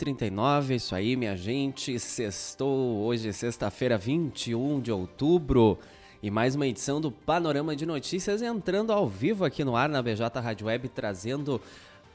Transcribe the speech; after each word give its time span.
39, 0.00 0.76
isso 0.76 0.94
aí, 0.94 1.14
minha 1.14 1.36
gente. 1.36 2.00
Sextou, 2.00 3.02
hoje 3.02 3.28
é 3.28 3.32
sexta-feira, 3.32 3.98
21 3.98 4.80
de 4.80 4.90
outubro. 4.90 5.78
E 6.22 6.30
mais 6.30 6.54
uma 6.54 6.66
edição 6.66 7.02
do 7.02 7.12
Panorama 7.12 7.76
de 7.76 7.84
Notícias 7.84 8.40
entrando 8.40 8.94
ao 8.94 9.06
vivo 9.06 9.44
aqui 9.44 9.62
no 9.62 9.76
ar 9.76 9.90
na 9.90 10.00
BJ 10.00 10.40
Rádio 10.40 10.68
Web, 10.68 10.88
trazendo 10.88 11.60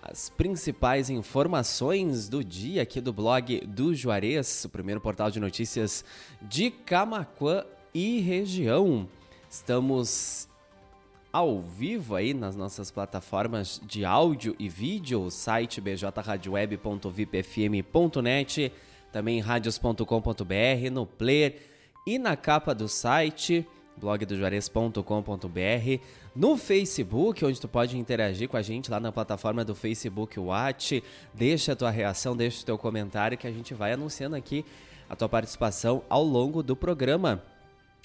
as 0.02 0.32
principais 0.32 1.12
informações 1.12 2.28
do 2.28 2.44
dia 2.44 2.82
aqui 2.82 3.00
do 3.00 3.14
blog 3.14 3.64
do 3.68 3.94
Juarez, 3.94 4.66
o 4.66 4.70
primeiro 4.70 5.00
portal 5.00 5.30
de 5.30 5.40
notícias 5.40 6.04
de 6.42 6.72
Camaquã 6.72 7.64
e 7.94 8.20
região. 8.20 9.08
Estamos 9.48 10.50
ao 11.36 11.60
vivo 11.60 12.16
aí 12.16 12.34
nas 12.34 12.56
nossas 12.56 12.90
plataformas 12.90 13.82
de 13.86 14.06
áudio 14.06 14.56
e 14.58 14.70
vídeo, 14.70 15.22
o 15.22 15.30
site 15.30 15.82
bjradioweb.vipfm.net, 15.82 18.72
também 19.12 19.42
radios.com.br, 19.42 20.92
no 20.94 21.06
player 21.06 21.58
e 22.08 22.18
na 22.18 22.38
capa 22.38 22.74
do 22.74 22.88
site 22.88 23.68
blogdojuarez.com.br, 23.98 26.02
no 26.34 26.56
Facebook, 26.56 27.44
onde 27.44 27.60
tu 27.60 27.68
pode 27.68 27.98
interagir 27.98 28.48
com 28.48 28.56
a 28.56 28.62
gente 28.62 28.90
lá 28.90 29.02
na 29.02 29.12
plataforma 29.12 29.66
do 29.66 29.76
Facebook 29.76 30.40
Watch, 30.40 31.04
deixa 31.34 31.74
a 31.74 31.76
tua 31.76 31.92
reação, 31.92 32.34
deixa 32.34 32.62
o 32.62 32.66
teu 32.66 32.78
comentário 32.78 33.38
que 33.38 33.46
a 33.46 33.52
gente 33.52 33.74
vai 33.74 33.92
anunciando 33.92 34.38
aqui 34.38 34.64
a 35.10 35.18
tua 35.18 35.28
participação 35.28 36.02
ao 36.08 36.24
longo 36.24 36.64
do 36.64 36.78
programa. 36.78 37.44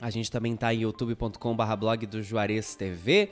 A 0.00 0.08
gente 0.08 0.30
também 0.30 0.54
está 0.54 0.72
em 0.72 0.80
youtube.com.br 0.80 1.76
blog 1.78 2.06
do 2.06 2.22
Juarez 2.22 2.74
TV. 2.74 3.28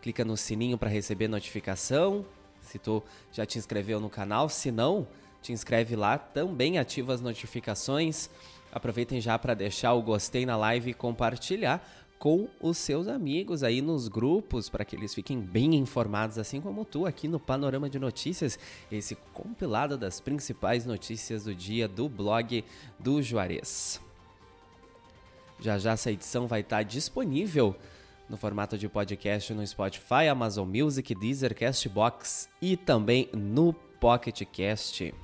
Clica 0.00 0.24
no 0.24 0.36
sininho 0.36 0.78
para 0.78 0.88
receber 0.88 1.26
notificação. 1.26 2.24
Se 2.60 2.78
tu 2.78 3.02
já 3.32 3.44
te 3.44 3.58
inscreveu 3.58 3.98
no 3.98 4.08
canal, 4.08 4.48
se 4.48 4.70
não, 4.70 5.08
te 5.42 5.52
inscreve 5.52 5.96
lá. 5.96 6.16
Também 6.16 6.78
ativa 6.78 7.12
as 7.12 7.20
notificações. 7.20 8.30
Aproveitem 8.70 9.20
já 9.20 9.36
para 9.36 9.54
deixar 9.54 9.92
o 9.94 10.02
gostei 10.02 10.46
na 10.46 10.56
live 10.56 10.92
e 10.92 10.94
compartilhar 10.94 11.84
com 12.16 12.48
os 12.60 12.78
seus 12.78 13.08
amigos 13.08 13.64
aí 13.64 13.82
nos 13.82 14.06
grupos 14.06 14.68
para 14.68 14.84
que 14.84 14.94
eles 14.94 15.12
fiquem 15.12 15.40
bem 15.40 15.74
informados, 15.74 16.38
assim 16.38 16.60
como 16.60 16.84
tu 16.84 17.06
aqui 17.06 17.26
no 17.26 17.40
Panorama 17.40 17.90
de 17.90 17.98
Notícias, 17.98 18.58
esse 18.90 19.16
compilado 19.34 19.98
das 19.98 20.20
principais 20.20 20.86
notícias 20.86 21.44
do 21.44 21.54
dia 21.54 21.88
do 21.88 22.08
blog 22.08 22.64
do 22.98 23.20
Juarez. 23.20 24.03
Já 25.64 25.78
já 25.78 25.92
essa 25.92 26.12
edição 26.12 26.46
vai 26.46 26.60
estar 26.60 26.82
disponível 26.82 27.74
no 28.28 28.36
formato 28.36 28.76
de 28.76 28.86
podcast 28.86 29.54
no 29.54 29.66
Spotify, 29.66 30.28
Amazon 30.30 30.68
Music, 30.68 31.14
Deezer, 31.14 31.58
Castbox 31.58 32.50
e 32.60 32.76
também 32.76 33.30
no 33.32 33.72
Pocket 33.72 34.42
Cast. 34.52 35.14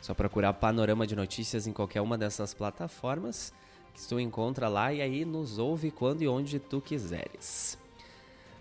Só 0.00 0.12
procurar 0.12 0.54
Panorama 0.54 1.06
de 1.06 1.14
Notícias 1.14 1.68
em 1.68 1.72
qualquer 1.72 2.00
uma 2.00 2.18
dessas 2.18 2.52
plataformas 2.52 3.52
que 3.94 4.04
tu 4.08 4.18
encontra 4.18 4.66
lá 4.66 4.92
e 4.92 5.00
aí 5.00 5.24
nos 5.24 5.56
ouve 5.56 5.92
quando 5.92 6.20
e 6.20 6.26
onde 6.26 6.58
tu 6.58 6.80
quiseres. 6.80 7.78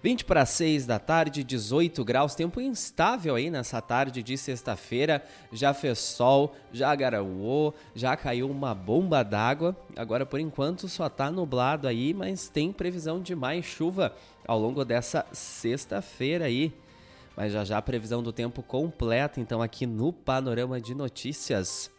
20 0.06 0.26
para 0.26 0.46
6 0.46 0.86
da 0.86 1.00
tarde, 1.00 1.44
18 1.44 2.06
graus, 2.06 2.36
tempo 2.36 2.62
instável 2.62 3.34
aí 3.34 3.50
nessa 3.50 3.82
tarde 3.82 4.22
de 4.22 4.38
sexta-feira. 4.38 5.26
Já 5.52 5.74
fez 5.74 5.98
sol, 5.98 6.56
já 6.72 6.94
garoou, 6.94 7.74
já 7.96 8.16
caiu 8.16 8.48
uma 8.48 8.76
bomba 8.76 9.24
d'água. 9.24 9.76
Agora 9.96 10.24
por 10.24 10.40
enquanto 10.40 10.88
só 10.88 11.10
tá 11.10 11.32
nublado 11.32 11.88
aí, 11.88 12.14
mas 12.14 12.48
tem 12.48 12.72
previsão 12.72 13.20
de 13.20 13.34
mais 13.34 13.66
chuva 13.66 14.16
ao 14.48 14.60
longo 14.60 14.86
dessa 14.86 15.26
sexta-feira 15.32 16.46
aí. 16.46 16.72
Mas 17.36 17.52
já 17.52 17.66
já 17.66 17.80
a 17.80 17.82
previsão 17.82 18.22
do 18.22 18.32
tempo 18.32 18.62
completa, 18.62 19.42
então 19.42 19.60
aqui 19.60 19.88
no 19.88 20.14
Panorama 20.14 20.80
de 20.80 20.94
Notícias. 20.94 21.90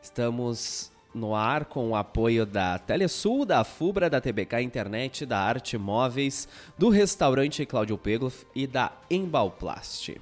Estamos 0.00 0.90
no 1.18 1.34
ar 1.34 1.66
com 1.66 1.90
o 1.90 1.96
apoio 1.96 2.46
da 2.46 2.78
Telesul, 2.78 3.44
da 3.44 3.64
Fubra, 3.64 4.08
da 4.08 4.20
TBK 4.20 4.62
Internet, 4.62 5.26
da 5.26 5.40
Arte 5.40 5.76
Móveis, 5.76 6.48
do 6.78 6.88
restaurante 6.88 7.66
Cláudio 7.66 7.98
Pegloff 7.98 8.46
e 8.54 8.66
da 8.66 8.92
Embalplast. 9.10 10.18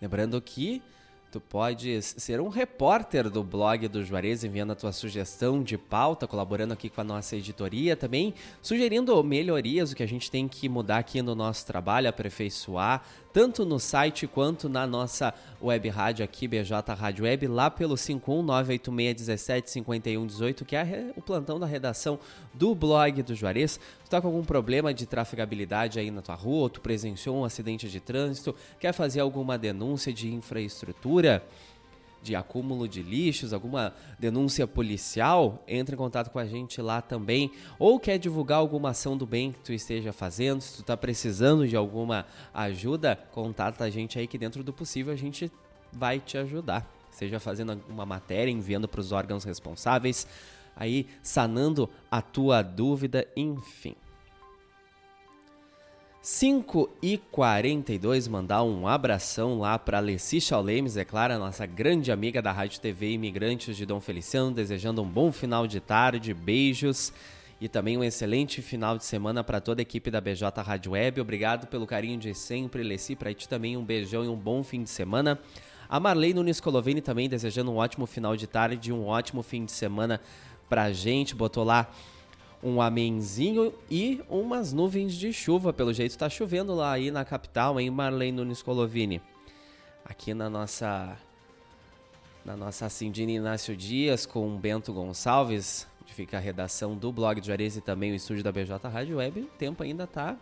Lembrando 0.00 0.40
que 0.40 0.82
Tu 1.34 1.40
podes 1.40 2.14
ser 2.16 2.40
um 2.40 2.46
repórter 2.46 3.28
do 3.28 3.42
blog 3.42 3.88
do 3.88 4.04
Juarez, 4.04 4.44
enviando 4.44 4.70
a 4.70 4.76
tua 4.76 4.92
sugestão 4.92 5.64
de 5.64 5.76
pauta, 5.76 6.28
colaborando 6.28 6.72
aqui 6.72 6.88
com 6.88 7.00
a 7.00 7.04
nossa 7.04 7.34
editoria, 7.34 7.96
também 7.96 8.32
sugerindo 8.62 9.20
melhorias, 9.24 9.90
o 9.90 9.96
que 9.96 10.04
a 10.04 10.06
gente 10.06 10.30
tem 10.30 10.46
que 10.46 10.68
mudar 10.68 10.98
aqui 10.98 11.20
no 11.22 11.34
nosso 11.34 11.66
trabalho, 11.66 12.08
aperfeiçoar, 12.08 13.02
tanto 13.32 13.64
no 13.64 13.80
site 13.80 14.28
quanto 14.28 14.68
na 14.68 14.86
nossa 14.86 15.34
web 15.60 15.88
rádio 15.88 16.24
aqui, 16.24 16.46
BJ 16.46 16.94
Rádio 16.94 17.24
Web, 17.24 17.48
lá 17.48 17.68
pelo 17.68 17.96
51986175118, 17.96 20.64
que 20.64 20.76
é 20.76 21.12
o 21.16 21.20
plantão 21.20 21.58
da 21.58 21.66
redação 21.66 22.16
do 22.52 22.76
blog 22.76 23.24
do 23.24 23.34
Juarez. 23.34 23.80
Tu 24.04 24.08
tá 24.08 24.20
com 24.20 24.28
algum 24.28 24.44
problema 24.44 24.94
de 24.94 25.04
trafegabilidade 25.04 25.98
aí 25.98 26.12
na 26.12 26.22
tua 26.22 26.36
rua, 26.36 26.62
ou 26.62 26.70
tu 26.70 26.80
presenciou 26.80 27.38
um 27.38 27.44
acidente 27.44 27.88
de 27.88 27.98
trânsito, 27.98 28.54
quer 28.78 28.92
fazer 28.92 29.18
alguma 29.18 29.58
denúncia 29.58 30.12
de 30.12 30.32
infraestrutura? 30.32 31.23
De 32.24 32.34
acúmulo 32.34 32.88
de 32.88 33.02
lixos, 33.02 33.52
alguma 33.52 33.94
denúncia 34.18 34.66
policial, 34.66 35.62
entre 35.68 35.94
em 35.94 35.98
contato 35.98 36.30
com 36.30 36.38
a 36.38 36.46
gente 36.46 36.80
lá 36.80 37.02
também. 37.02 37.52
Ou 37.78 38.00
quer 38.00 38.18
divulgar 38.18 38.58
alguma 38.58 38.90
ação 38.90 39.14
do 39.16 39.26
bem 39.26 39.52
que 39.52 39.58
tu 39.58 39.72
esteja 39.72 40.12
fazendo, 40.12 40.62
se 40.62 40.76
tu 40.76 40.80
está 40.80 40.96
precisando 40.96 41.68
de 41.68 41.76
alguma 41.76 42.26
ajuda, 42.52 43.14
contata 43.30 43.84
a 43.84 43.90
gente 43.90 44.18
aí 44.18 44.26
que 44.26 44.38
dentro 44.38 44.64
do 44.64 44.72
possível 44.72 45.12
a 45.12 45.16
gente 45.16 45.52
vai 45.92 46.18
te 46.18 46.38
ajudar. 46.38 46.90
Seja 47.10 47.38
fazendo 47.38 47.80
uma 47.88 48.06
matéria, 48.06 48.50
enviando 48.50 48.88
para 48.88 49.00
os 49.00 49.12
órgãos 49.12 49.44
responsáveis, 49.44 50.26
aí 50.74 51.06
sanando 51.22 51.88
a 52.10 52.22
tua 52.22 52.62
dúvida, 52.62 53.28
enfim. 53.36 53.94
5 56.24 56.88
e 57.02 57.18
42 57.18 58.28
mandar 58.28 58.62
um 58.62 58.88
abração 58.88 59.58
lá 59.58 59.78
para 59.78 59.98
Alessi 59.98 60.40
Chaulemes, 60.40 60.96
é 60.96 61.04
claro, 61.04 61.38
nossa 61.38 61.66
grande 61.66 62.10
amiga 62.10 62.40
da 62.40 62.50
Rádio 62.50 62.80
TV 62.80 63.10
Imigrantes 63.10 63.76
de 63.76 63.84
Dom 63.84 64.00
Feliciano, 64.00 64.50
desejando 64.50 65.02
um 65.02 65.06
bom 65.06 65.30
final 65.30 65.66
de 65.66 65.80
tarde, 65.80 66.32
beijos 66.32 67.12
e 67.60 67.68
também 67.68 67.98
um 67.98 68.02
excelente 68.02 68.62
final 68.62 68.96
de 68.96 69.04
semana 69.04 69.44
para 69.44 69.60
toda 69.60 69.82
a 69.82 69.84
equipe 69.84 70.10
da 70.10 70.18
BJ 70.18 70.62
Rádio 70.62 70.92
Web. 70.92 71.20
Obrigado 71.20 71.66
pelo 71.66 71.86
carinho 71.86 72.18
de 72.18 72.34
sempre, 72.34 72.80
Alessi, 72.80 73.14
para 73.14 73.34
ti 73.34 73.46
também 73.46 73.76
um 73.76 73.84
beijão 73.84 74.24
e 74.24 74.28
um 74.28 74.34
bom 74.34 74.62
fim 74.62 74.82
de 74.82 74.88
semana. 74.88 75.38
A 75.90 76.00
Marley 76.00 76.32
Nunes 76.32 76.58
Colovini 76.58 77.02
também 77.02 77.28
desejando 77.28 77.70
um 77.70 77.76
ótimo 77.76 78.06
final 78.06 78.34
de 78.34 78.46
tarde, 78.46 78.90
um 78.90 79.04
ótimo 79.04 79.42
fim 79.42 79.66
de 79.66 79.72
semana 79.72 80.18
pra 80.70 80.90
gente, 80.90 81.34
botou 81.34 81.64
lá 81.64 81.86
um 82.64 82.80
amenzinho 82.80 83.74
e 83.90 84.22
umas 84.28 84.72
nuvens 84.72 85.14
de 85.14 85.32
chuva. 85.34 85.70
Pelo 85.70 85.92
jeito 85.92 86.16
tá 86.16 86.30
chovendo 86.30 86.74
lá 86.74 86.92
aí 86.92 87.10
na 87.10 87.22
capital, 87.22 87.78
em 87.78 87.90
Marlene 87.90 88.32
Nunes 88.32 88.62
Colovini. 88.62 89.20
Aqui 90.02 90.32
na 90.32 90.48
nossa 90.48 91.18
na 92.44 92.56
nossa 92.56 92.88
Cindina 92.88 93.32
Inácio 93.32 93.76
Dias 93.76 94.26
com 94.26 94.56
Bento 94.56 94.92
Gonçalves, 94.92 95.86
onde 96.02 96.12
fica 96.12 96.36
a 96.36 96.40
redação 96.40 96.96
do 96.96 97.12
blog 97.12 97.40
de 97.40 97.46
Juarez 97.46 97.76
e 97.76 97.80
também 97.80 98.12
o 98.12 98.14
estúdio 98.14 98.42
da 98.42 98.50
BJ 98.50 98.88
Rádio 98.88 99.18
Web. 99.18 99.40
O 99.40 99.46
tempo 99.58 99.82
ainda 99.82 100.06
tá 100.06 100.36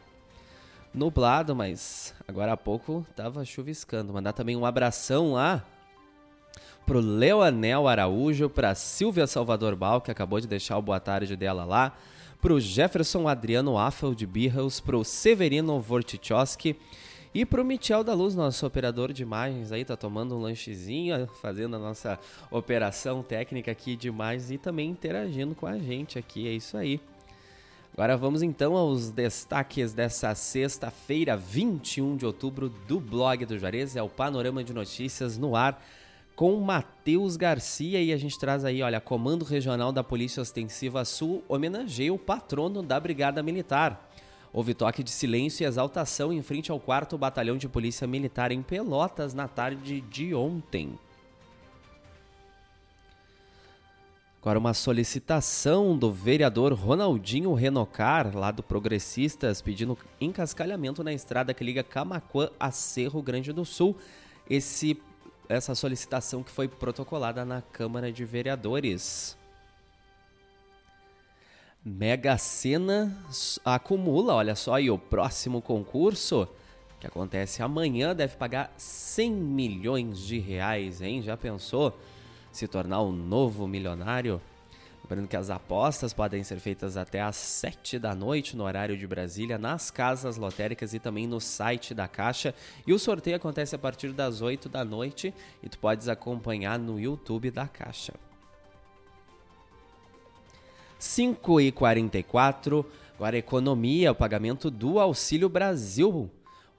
nublado, 0.95 1.55
mas 1.57 2.15
agora 2.27 2.53
há 2.53 2.57
pouco 2.57 3.05
tava 3.17 3.45
chuviscando. 3.45 4.13
Mandar 4.13 4.33
também 4.33 4.57
um 4.57 4.67
abração 4.67 5.33
lá 5.33 5.65
pro 6.87 7.01
Leonel 7.01 7.87
Araújo, 7.87 8.49
pra 8.49 8.75
Silvia 8.75 9.27
Salvador 9.27 9.77
Bal, 9.77 10.01
que 10.01 10.11
acabou 10.11 10.41
de 10.41 10.47
deixar 10.47 10.77
o 10.79 10.83
boa 10.83 11.01
tarde 11.01 11.37
dela 11.37 11.65
lá, 11.65 11.97
pro 12.41 12.61
Jefferson 12.61 13.29
Adriano 13.29 13.79
Affel 13.79 14.15
de 14.15 14.27
Birros, 14.27 14.81
pro 14.81 15.05
Severino 15.05 15.81
Vortichowski 15.81 16.77
e 17.35 17.47
pro 17.47 17.65
Michel 17.65 18.05
da 18.05 18.13
Luz, 18.13 18.35
nosso 18.35 18.67
operador 18.67 19.13
de 19.13 19.23
imagens 19.23 19.73
aí, 19.73 19.85
tá 19.85 19.97
tomando 19.97 20.37
um 20.37 20.41
lanchezinho, 20.41 21.27
fazendo 21.41 21.77
a 21.77 21.79
nossa 21.79 22.19
operação 22.51 23.23
técnica 23.23 23.71
aqui 23.71 23.97
demais 23.97 24.51
e 24.51 24.59
também 24.59 24.91
interagindo 24.91 25.55
com 25.55 25.67
a 25.67 25.79
gente 25.79 26.19
aqui, 26.19 26.47
é 26.49 26.53
isso 26.53 26.77
aí. 26.77 27.01
Agora 27.95 28.17
vamos 28.17 28.43
então 28.43 28.75
aos 28.75 29.11
destaques 29.11 29.93
dessa 29.93 30.35
sexta-feira, 30.35 31.37
21 31.37 32.17
de 32.17 32.27
outubro, 32.27 32.71
do 32.89 32.99
blog 32.99 33.45
do 33.47 33.59
Juarez, 33.59 33.97
é 33.97 34.03
o 34.03 34.09
Panorama 34.09 34.65
de 34.65 34.73
Notícias 34.73 35.39
no 35.39 35.55
ar 35.55 35.83
com 36.35 36.59
Matheus 36.61 37.37
Garcia 37.37 38.01
e 38.03 38.13
a 38.13 38.17
gente 38.17 38.39
traz 38.39 38.65
aí, 38.65 38.83
olha, 38.83 39.01
Comando 39.01 39.45
Regional 39.45 39.93
da 39.93 40.03
Polícia 40.03 40.41
Ostensiva 40.41 41.05
Sul 41.05 41.45
homenageia 41.49 42.13
o 42.13 42.19
patrono 42.19 42.83
da 42.83 42.99
Brigada 42.99 43.43
Militar. 43.43 44.11
Houve 44.53 44.75
toque 44.75 45.03
de 45.03 45.11
silêncio 45.11 45.65
e 45.65 45.67
exaltação 45.67 46.33
em 46.33 46.43
frente 46.43 46.71
ao 46.71 46.79
4 46.79 47.17
Batalhão 47.17 47.57
de 47.57 47.69
Polícia 47.69 48.07
Militar 48.07 48.53
em 48.53 48.63
Pelotas 48.63 49.33
na 49.33 49.49
tarde 49.49 50.01
de 50.03 50.35
ontem. 50.35 50.99
Agora 54.43 54.59
uma 54.59 54.75
solicitação 54.75 55.97
do 55.97 56.11
vereador 56.11 56.73
Ronaldinho 56.73 57.55
Renocar, 57.55 58.37
lá 58.37 58.51
do 58.51 58.61
Progressistas, 58.61 59.63
pedindo 59.63 59.97
encascalhamento 60.21 61.05
na 61.05 61.13
estrada 61.13 61.55
que 61.55 61.63
liga 61.63 61.85
Camacuã 61.85 62.51
a 62.59 62.73
Cerro 62.73 63.23
Grande 63.23 63.53
do 63.53 63.65
Sul. 63.65 63.97
Esse 64.51 65.01
essa 65.49 65.75
solicitação 65.75 66.43
que 66.43 66.51
foi 66.51 66.69
protocolada 66.69 67.45
na 67.45 67.61
Câmara 67.61 68.13
de 68.13 68.25
Vereadores. 68.25 69.37
Mega 71.85 72.39
Sena 72.39 73.17
acumula, 73.65 74.35
olha 74.35 74.55
só, 74.55 74.79
e 74.79 74.91
o 74.91 74.97
próximo 74.97 75.61
concurso 75.61 76.49
que 77.01 77.07
acontece 77.09 77.61
amanhã 77.61 78.15
deve 78.15 78.37
pagar 78.37 78.73
100 78.77 79.33
milhões 79.33 80.21
de 80.21 80.39
reais, 80.39 81.03
hein? 81.03 81.21
Já 81.21 81.37
pensou 81.37 81.99
se 82.53 82.69
tornar 82.69 83.03
um 83.03 83.11
novo 83.11 83.67
milionário? 83.67 84.41
Lembrando 85.13 85.29
que 85.29 85.37
as 85.37 85.51
apostas 85.51 86.15
podem 86.15 86.43
ser 86.43 86.59
feitas 86.59 86.97
até 86.97 87.21
às 87.21 87.37
7 87.37 87.99
da 87.99 88.15
noite 88.15 88.57
no 88.57 88.65
horário 88.65 88.97
de 88.97 89.07
Brasília, 89.07 89.59
nas 89.59 89.91
casas 89.91 90.39
lotéricas 90.39 90.95
e 90.95 90.99
também 90.99 91.27
no 91.27 91.39
site 91.39 91.93
da 91.93 92.09
Caixa. 92.09 92.55
E 92.87 92.95
o 92.95 92.99
sorteio 92.99 93.37
acontece 93.37 93.77
a 93.77 93.79
partir 93.79 94.11
das 94.15 94.41
8 94.41 94.71
da 94.71 94.87
noite 94.87 95.35
e 95.63 95.69
tu 95.69 95.79
podes 95.79 96.09
acompanhar 96.09 96.79
no 96.79 96.99
YouTube 96.99 97.51
da 97.51 97.69
Caixa. 97.69 98.15
5 100.99 101.61
e 101.61 101.71
44 101.71 102.87
agora 103.15 103.37
economia, 103.37 104.13
o 104.13 104.15
pagamento 104.15 104.71
do 104.71 104.99
Auxílio 104.99 105.51
Brasil 105.51 106.31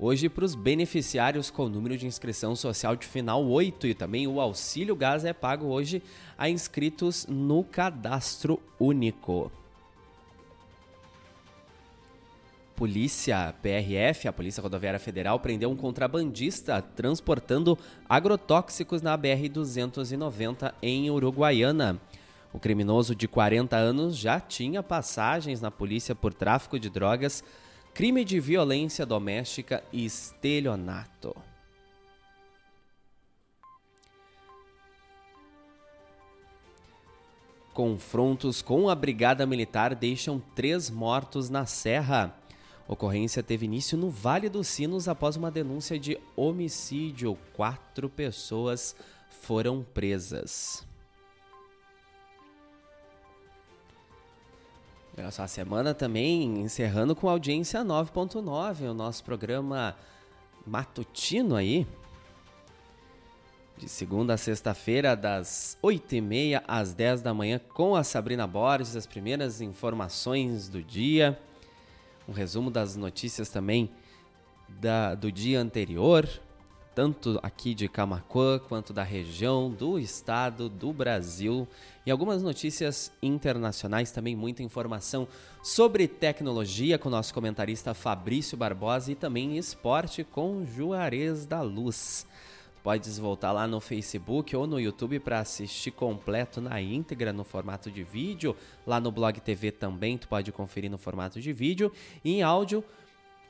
hoje 0.03 0.27
para 0.27 0.43
os 0.43 0.53
beneficiários 0.53 1.49
com 1.49 1.69
número 1.69 1.95
de 1.95 2.05
inscrição 2.05 2.57
social 2.57 2.93
de 2.93 3.07
final 3.07 3.45
8 3.45 3.87
e 3.87 3.93
também 3.93 4.27
o 4.27 4.41
auxílio 4.41 4.97
gás 4.97 5.23
é 5.23 5.31
pago 5.31 5.67
hoje 5.67 6.03
a 6.37 6.49
inscritos 6.49 7.25
no 7.25 7.63
cadastro 7.63 8.59
único. 8.77 9.49
Polícia 12.75 13.55
PRF, 13.61 14.27
a 14.27 14.33
Polícia 14.33 14.61
Rodoviária 14.61 14.99
Federal, 14.99 15.39
prendeu 15.39 15.71
um 15.71 15.75
contrabandista 15.75 16.81
transportando 16.81 17.79
agrotóxicos 18.09 19.01
na 19.01 19.17
BR-290 19.17 20.73
em 20.81 21.09
Uruguaiana. 21.09 21.97
O 22.51 22.59
criminoso 22.59 23.15
de 23.15 23.25
40 23.25 23.77
anos 23.77 24.17
já 24.17 24.37
tinha 24.37 24.83
passagens 24.83 25.61
na 25.61 25.71
polícia 25.71 26.13
por 26.13 26.33
tráfico 26.33 26.77
de 26.77 26.89
drogas 26.89 27.41
crime 27.93 28.25
de 28.25 28.39
violência 28.39 29.05
doméstica 29.05 29.83
e 29.93 30.03
estelionato. 30.03 31.35
Confrontos 37.71 38.61
com 38.61 38.89
a 38.89 38.95
Brigada 38.95 39.45
Militar 39.45 39.93
deixam 39.93 40.39
três 40.55 40.89
mortos 40.89 41.49
na 41.49 41.65
Serra. 41.67 42.35
Ocorrência 42.87 43.43
teve 43.43 43.65
início 43.65 43.97
no 43.97 44.09
Vale 44.09 44.49
dos 44.49 44.67
Sinos 44.67 45.07
após 45.07 45.35
uma 45.35 45.51
denúncia 45.51 45.97
de 45.97 46.19
homicídio. 46.35 47.37
Quatro 47.53 48.09
pessoas 48.09 48.95
foram 49.29 49.83
presas. 49.83 50.85
Olha 55.15 55.29
só, 55.29 55.43
a 55.43 55.47
semana 55.47 55.93
também 55.93 56.61
encerrando 56.61 57.15
com 57.15 57.29
audiência 57.29 57.81
9.9, 57.81 58.89
o 58.89 58.93
nosso 58.95 59.23
programa 59.23 59.95
matutino 60.65 61.55
aí. 61.55 61.85
De 63.77 63.87
segunda 63.87 64.33
a 64.33 64.37
sexta-feira, 64.37 65.15
das 65.15 65.77
8h30 65.83 66.63
às 66.67 66.95
10 66.95 67.21
da 67.21 67.31
manhã, 67.31 67.59
com 67.59 67.95
a 67.95 68.03
Sabrina 68.03 68.47
Borges, 68.47 68.95
as 68.95 69.05
primeiras 69.05 69.61
informações 69.61 70.67
do 70.67 70.81
dia. 70.81 71.39
Um 72.27 72.31
resumo 72.31 72.71
das 72.71 72.95
notícias 72.95 73.49
também 73.49 73.91
da, 74.67 75.13
do 75.13 75.31
dia 75.31 75.61
anterior 75.61 76.27
tanto 76.95 77.39
aqui 77.41 77.73
de 77.73 77.87
Camacuã 77.87 78.59
quanto 78.59 78.93
da 78.93 79.03
região, 79.03 79.69
do 79.69 79.97
estado, 79.97 80.69
do 80.69 80.93
Brasil 80.93 81.67
e 82.05 82.11
algumas 82.11 82.43
notícias 82.43 83.11
internacionais, 83.21 84.11
também 84.11 84.35
muita 84.35 84.63
informação 84.63 85.27
sobre 85.63 86.07
tecnologia 86.07 86.97
com 86.97 87.09
o 87.09 87.11
nosso 87.11 87.33
comentarista 87.33 87.93
Fabrício 87.93 88.57
Barbosa 88.57 89.11
e 89.11 89.15
também 89.15 89.57
esporte 89.57 90.23
com 90.23 90.65
Juarez 90.65 91.45
da 91.45 91.61
Luz. 91.61 92.27
Podes 92.83 93.17
voltar 93.17 93.53
lá 93.53 93.65
no 93.65 93.79
Facebook 93.79 94.53
ou 94.53 94.67
no 94.67 94.77
YouTube 94.77 95.17
para 95.19 95.39
assistir 95.39 95.91
completo 95.91 96.59
na 96.59 96.81
íntegra 96.81 97.31
no 97.31 97.45
formato 97.45 97.89
de 97.89 98.03
vídeo. 98.03 98.53
Lá 98.85 98.99
no 98.99 99.09
Blog 99.09 99.39
TV 99.39 99.71
também 99.71 100.17
tu 100.17 100.27
pode 100.27 100.51
conferir 100.51 100.91
no 100.91 100.97
formato 100.97 101.39
de 101.39 101.53
vídeo 101.53 101.93
e 102.25 102.33
em 102.33 102.43
áudio 102.43 102.83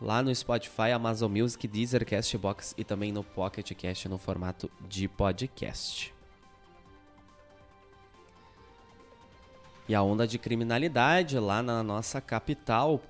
lá 0.02 0.22
no 0.22 0.34
Spotify, 0.34 0.92
Amazon 0.94 1.32
Music, 1.32 1.68
Deezer, 1.68 2.06
Castbox 2.06 2.74
e 2.78 2.84
também 2.84 3.12
no 3.12 3.24
Pocket 3.24 3.72
Cast 3.74 4.10
no 4.10 4.18
formato 4.18 4.70
de 4.88 5.08
podcast. 5.08 6.14
E 9.88 9.94
a 9.94 10.02
onda 10.02 10.26
de 10.26 10.38
criminalidade 10.38 11.38
lá 11.40 11.62
na 11.62 11.84
nossa 11.84 12.22
capital. 12.22 13.02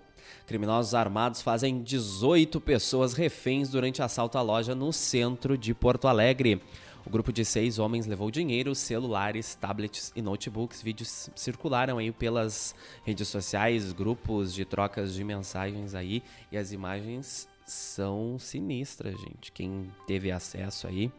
Criminosos 0.47 0.93
armados 0.93 1.41
fazem 1.41 1.83
18 1.83 2.59
pessoas 2.59 3.13
reféns 3.13 3.69
durante 3.69 4.01
assalto 4.01 4.37
à 4.37 4.41
loja 4.41 4.73
no 4.73 4.91
centro 4.91 5.57
de 5.57 5.73
Porto 5.73 6.07
Alegre. 6.07 6.61
O 7.05 7.09
grupo 7.09 7.33
de 7.33 7.43
seis 7.43 7.79
homens 7.79 8.05
levou 8.05 8.31
dinheiro, 8.31 8.73
celulares, 8.73 9.55
tablets 9.55 10.13
e 10.15 10.21
notebooks. 10.21 10.81
Vídeos 10.81 11.29
circularam 11.35 11.97
aí 11.97 12.11
pelas 12.11 12.73
redes 13.03 13.27
sociais, 13.27 13.91
grupos 13.91 14.53
de 14.53 14.63
trocas 14.63 15.13
de 15.13 15.23
mensagens 15.23 15.93
aí 15.95 16.23
e 16.51 16.57
as 16.57 16.71
imagens 16.71 17.47
são 17.65 18.37
sinistras, 18.39 19.19
gente. 19.19 19.51
Quem 19.51 19.91
teve 20.07 20.31
acesso 20.31 20.87
aí. 20.87 21.11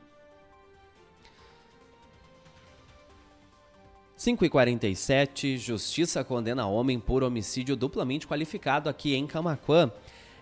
5 4.16 4.44
e 4.44 4.48
47 4.48 5.58
Justiça 5.58 6.24
condena 6.24 6.66
homem 6.66 6.98
por 6.98 7.22
homicídio 7.22 7.76
duplamente 7.76 8.26
qualificado 8.26 8.88
aqui 8.88 9.14
em 9.14 9.26
Camaquã. 9.26 9.92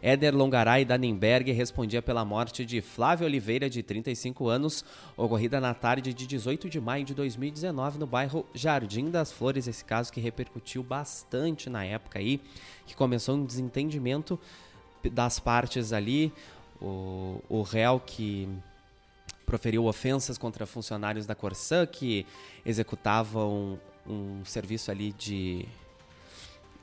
Éder 0.02 0.34
Longaray 0.34 0.84
Dannenberg 0.84 1.52
respondia 1.52 2.02
pela 2.02 2.25
morte 2.25 2.64
de 2.64 2.81
Flávia 2.81 3.25
Oliveira, 3.25 3.70
de 3.70 3.84
35 3.84 4.49
anos, 4.49 4.84
ocorrida 5.16 5.60
na 5.60 5.72
tarde 5.72 6.12
de 6.12 6.26
18 6.26 6.69
de 6.69 6.81
maio 6.81 7.04
de 7.04 7.14
2019 7.14 8.00
no 8.00 8.06
bairro 8.06 8.44
Jardim 8.52 9.10
das 9.10 9.31
Flores. 9.31 9.69
Esse 9.69 9.84
caso 9.84 10.12
que 10.12 10.20
repercutiu 10.20 10.82
bastante 10.82 11.70
na 11.70 11.84
época 11.84 12.19
aí, 12.19 12.40
que 12.84 12.96
começou 12.96 13.37
um 13.37 13.44
desentendimento 13.44 14.40
das 15.12 15.38
partes 15.38 15.93
ali. 15.93 16.32
O, 16.81 17.40
o 17.48 17.62
réu 17.62 18.00
que 18.00 18.48
proferiu 19.46 19.87
ofensas 19.87 20.37
contra 20.37 20.66
funcionários 20.66 21.26
da 21.26 21.34
Corsã 21.37 21.87
que 21.87 22.26
executavam 22.66 23.79
um 24.05 24.44
serviço 24.44 24.91
ali 24.91 25.12
de 25.12 25.65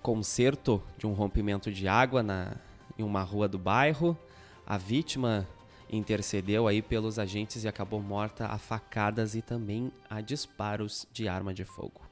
conserto 0.02 0.82
de 0.98 1.06
um 1.06 1.12
rompimento 1.12 1.70
de 1.70 1.86
água 1.86 2.24
na, 2.24 2.56
em 2.98 3.04
uma 3.04 3.22
rua 3.22 3.48
do 3.48 3.58
bairro. 3.58 4.18
A 4.66 4.78
vítima 4.78 5.48
intercedeu 5.92 6.68
aí 6.68 6.82
pelos 6.82 7.18
agentes 7.18 7.64
e 7.64 7.68
acabou 7.68 8.02
morta 8.02 8.46
a 8.46 8.58
facadas 8.58 9.36
e 9.36 9.42
também 9.42 9.92
a 10.10 10.22
disparos 10.22 11.08
de 11.12 11.28
arma 11.28 11.54
de 11.54 11.66
fogo. 11.66 12.10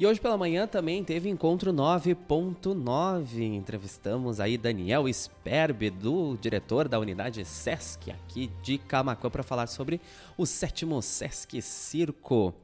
E 0.00 0.06
hoje 0.06 0.18
pela 0.18 0.38
manhã 0.38 0.66
também 0.66 1.04
teve 1.04 1.28
encontro 1.28 1.74
9.9. 1.74 3.42
Entrevistamos 3.42 4.40
aí 4.40 4.56
Daniel 4.56 5.06
Sperbe, 5.12 5.90
do 5.90 6.38
diretor 6.40 6.88
da 6.88 6.98
unidade 6.98 7.44
SESC 7.44 8.10
aqui 8.10 8.50
de 8.62 8.78
Camacuã, 8.78 9.28
para 9.28 9.42
falar 9.42 9.66
sobre 9.66 10.00
o 10.38 10.46
sétimo 10.46 11.02
SESC 11.02 11.60
Circo. 11.60 12.54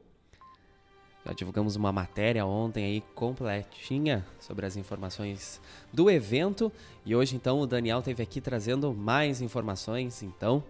Já 1.27 1.33
divulgamos 1.33 1.75
uma 1.75 1.91
matéria 1.91 2.45
ontem 2.45 2.85
aí 2.85 3.03
completinha 3.13 4.25
sobre 4.39 4.65
as 4.65 4.77
informações 4.77 5.59
do 5.91 6.09
evento 6.09 6.71
e 7.05 7.13
hoje 7.13 7.35
então 7.35 7.59
o 7.59 7.67
Daniel 7.67 8.01
teve 8.01 8.23
aqui 8.23 8.39
trazendo 8.39 8.93
mais 8.93 9.41
informações, 9.41 10.23
então 10.23 10.63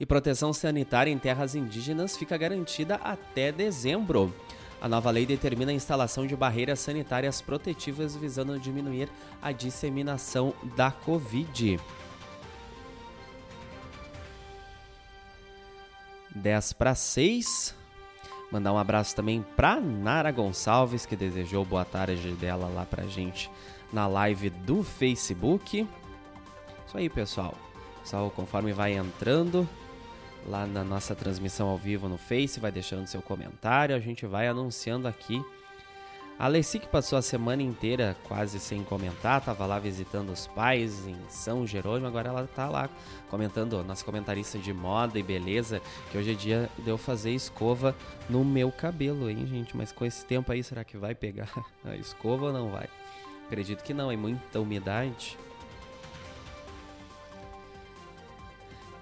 e 0.00 0.06
proteção 0.06 0.52
sanitária 0.52 1.10
em 1.10 1.18
terras 1.18 1.54
indígenas 1.54 2.16
fica 2.16 2.36
garantida 2.36 2.96
até 2.96 3.50
dezembro. 3.50 4.32
A 4.80 4.88
nova 4.88 5.10
lei 5.10 5.26
determina 5.26 5.72
a 5.72 5.74
instalação 5.74 6.24
de 6.24 6.36
barreiras 6.36 6.78
sanitárias 6.78 7.42
protetivas 7.42 8.14
visando 8.14 8.58
diminuir 8.60 9.08
a 9.42 9.50
disseminação 9.50 10.54
da 10.76 10.92
Covid. 10.92 11.80
10 16.32 16.72
para 16.74 16.94
6. 16.94 17.74
Mandar 18.50 18.72
um 18.72 18.78
abraço 18.78 19.14
também 19.14 19.44
para 19.56 19.78
Nara 19.78 20.30
Gonçalves, 20.30 21.04
que 21.04 21.14
desejou 21.14 21.64
boa 21.64 21.84
tarde 21.84 22.32
dela 22.32 22.66
lá 22.68 22.86
pra 22.86 23.04
gente 23.04 23.50
na 23.92 24.06
live 24.06 24.48
do 24.48 24.82
Facebook. 24.82 25.86
Isso 26.86 26.96
aí, 26.96 27.10
pessoal. 27.10 27.54
Pessoal, 28.00 28.30
conforme 28.30 28.72
vai 28.72 28.96
entrando, 28.96 29.68
lá 30.46 30.66
na 30.66 30.82
nossa 30.82 31.14
transmissão 31.14 31.68
ao 31.68 31.76
vivo 31.76 32.08
no 32.08 32.16
Face, 32.16 32.58
vai 32.58 32.72
deixando 32.72 33.06
seu 33.06 33.20
comentário, 33.20 33.94
a 33.94 34.00
gente 34.00 34.24
vai 34.24 34.48
anunciando 34.48 35.06
aqui. 35.06 35.44
A 36.38 36.44
Alessi 36.44 36.78
que 36.78 36.86
passou 36.86 37.18
a 37.18 37.22
semana 37.22 37.62
inteira 37.62 38.16
quase 38.28 38.60
sem 38.60 38.84
comentar, 38.84 39.40
tava 39.40 39.66
lá 39.66 39.76
visitando 39.80 40.30
os 40.30 40.46
pais 40.46 41.04
em 41.04 41.16
São 41.28 41.66
Jerônimo, 41.66 42.06
agora 42.06 42.28
ela 42.28 42.46
tá 42.46 42.68
lá 42.68 42.88
comentando, 43.28 43.82
nossa 43.82 44.04
comentarista 44.04 44.56
de 44.56 44.72
moda 44.72 45.18
e 45.18 45.22
beleza, 45.22 45.82
que 46.12 46.16
hoje 46.16 46.30
é 46.30 46.34
dia 46.34 46.70
de 46.78 46.88
eu 46.88 46.96
fazer 46.96 47.32
escova 47.32 47.92
no 48.30 48.44
meu 48.44 48.70
cabelo, 48.70 49.28
hein, 49.28 49.44
gente? 49.48 49.76
Mas 49.76 49.90
com 49.90 50.04
esse 50.04 50.24
tempo 50.24 50.52
aí, 50.52 50.62
será 50.62 50.84
que 50.84 50.96
vai 50.96 51.12
pegar 51.12 51.50
a 51.84 51.96
escova 51.96 52.46
ou 52.46 52.52
não 52.52 52.70
vai? 52.70 52.88
Acredito 53.46 53.82
que 53.82 53.92
não, 53.92 54.12
é 54.12 54.16
muita 54.16 54.60
umidade. 54.60 55.36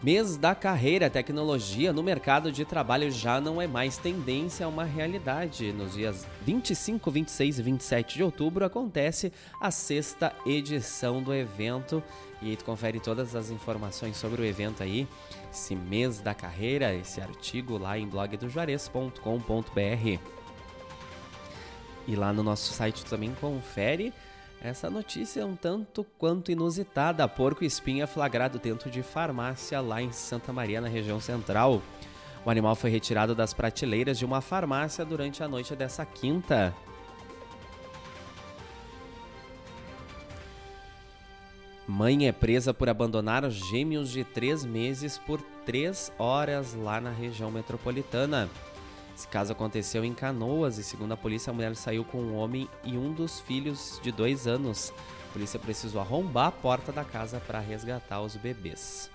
Mês 0.03 0.37
da 0.37 0.55
carreira, 0.55 1.09
tecnologia 1.09 1.91
no 1.91 2.03
mercado 2.03 2.53
de 2.53 2.67
trabalho 2.67 3.11
já 3.11 3.41
não 3.41 3.63
é 3.63 3.67
mais 3.67 3.97
tendência, 3.97 4.65
é 4.65 4.67
uma 4.67 4.85
realidade. 4.85 5.73
Nos 5.73 5.95
dias 5.95 6.27
25, 6.43 7.11
26 7.11 7.59
e 7.59 7.63
27 7.63 8.17
de 8.17 8.23
outubro 8.23 8.65
acontece 8.65 9.33
a 9.59 9.71
sexta 9.71 10.35
edição 10.45 11.23
do 11.23 11.35
evento 11.35 12.03
e 12.43 12.51
aí 12.51 12.57
tu 12.57 12.67
confere 12.67 13.01
todas 13.01 13.35
as 13.35 13.51
informações 13.51 14.19
sobre 14.19 14.43
o 14.43 14.45
evento 14.45 14.83
aí, 14.83 15.09
esse 15.51 15.75
mês 15.75 16.21
da 16.21 16.35
carreira, 16.35 16.95
esse 16.95 17.19
artigo 17.19 17.79
lá 17.79 17.99
em 17.99 18.07
blogdojuarez.com.br. 18.07 20.21
E 22.07 22.15
lá 22.15 22.35
no 22.35 22.43
nosso 22.43 22.71
site 22.75 23.03
também 23.07 23.35
confere 23.41 24.13
essa 24.61 24.91
notícia 24.91 25.43
é 25.43 25.45
um 25.45 25.55
tanto 25.55 26.05
quanto 26.19 26.51
inusitada. 26.51 27.29
Porco 27.29 27.65
espinha 27.65 28.07
flagrado 28.07 28.59
dentro 28.59 28.91
de 28.91 29.03
farmácia 29.03 29.81
lá 29.81 30.03
em 30.03 30.11
Santa 30.13 30.53
Maria, 30.53 30.81
na 30.81 30.89
região 30.89 31.21
central. 31.21 31.83
O 32.45 32.51
animal 32.51 32.75
foi 32.75 32.91
retirado 32.91 33.35
das 33.35 33.53
prateleiras 33.53 34.19
de 34.19 34.25
uma 34.25 34.41
farmácia 34.41 35.05
durante 35.05 35.43
a 35.43 35.49
noite 35.49 35.75
dessa 35.77 36.05
quinta. 36.05 36.75
Mãe 41.87 42.27
é 42.27 42.33
presa 42.33 42.75
por 42.75 42.89
abandonar 42.89 43.45
os 43.45 43.55
gêmeos 43.55 44.11
de 44.11 44.25
três 44.25 44.65
meses 44.65 45.19
por 45.19 45.41
três 45.65 46.13
horas 46.19 46.75
lá 46.75 47.01
na 47.01 47.11
região 47.11 47.51
metropolitana. 47.51 48.49
Esse 49.17 49.27
caso 49.29 49.51
aconteceu 49.51 50.05
em 50.05 50.13
Canoas 50.13 50.77
e, 50.77 50.85
segundo 50.85 51.13
a 51.13 51.17
polícia, 51.17 51.51
a 51.51 51.55
mulher 51.55 51.75
saiu 51.75 52.05
com 52.05 52.19
um 52.19 52.37
homem 52.37 52.69
e 52.85 52.99
um 52.99 53.15
dos 53.15 53.41
filhos 53.41 53.99
de 54.03 54.13
dois 54.13 54.47
anos. 54.47 54.93
A 55.31 55.33
polícia 55.33 55.59
precisou 55.59 56.03
arrombar 56.03 56.49
a 56.49 56.53
porta 56.53 56.93
da 56.93 57.03
casa 57.03 57.41
para 57.41 57.59
resgatar 57.59 58.21
os 58.21 58.37
bebês. 58.37 59.11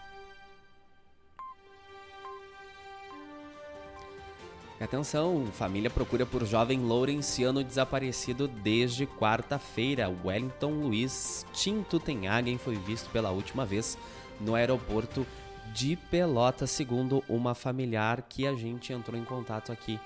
Atenção, 4.79 5.45
família 5.53 5.91
procura 5.91 6.25
por 6.25 6.43
jovem 6.47 6.79
lourenciano 6.79 7.63
desaparecido 7.63 8.47
desde 8.47 9.05
quarta-feira. 9.05 10.11
Wellington 10.25 10.71
Luiz 10.71 11.45
Tinto 11.53 11.99
Tenhagen 11.99 12.57
foi 12.57 12.75
visto 12.75 13.07
pela 13.11 13.29
última 13.29 13.67
vez 13.67 13.95
no 14.39 14.55
aeroporto 14.55 15.27
de 15.73 15.95
Pelota, 15.95 16.67
segundo 16.67 17.23
uma 17.27 17.53
familiar 17.55 18.21
que 18.21 18.45
a 18.47 18.53
gente 18.53 18.93
entrou 18.93 19.19
em 19.19 19.23
contato 19.23 19.71
aqui 19.71 19.99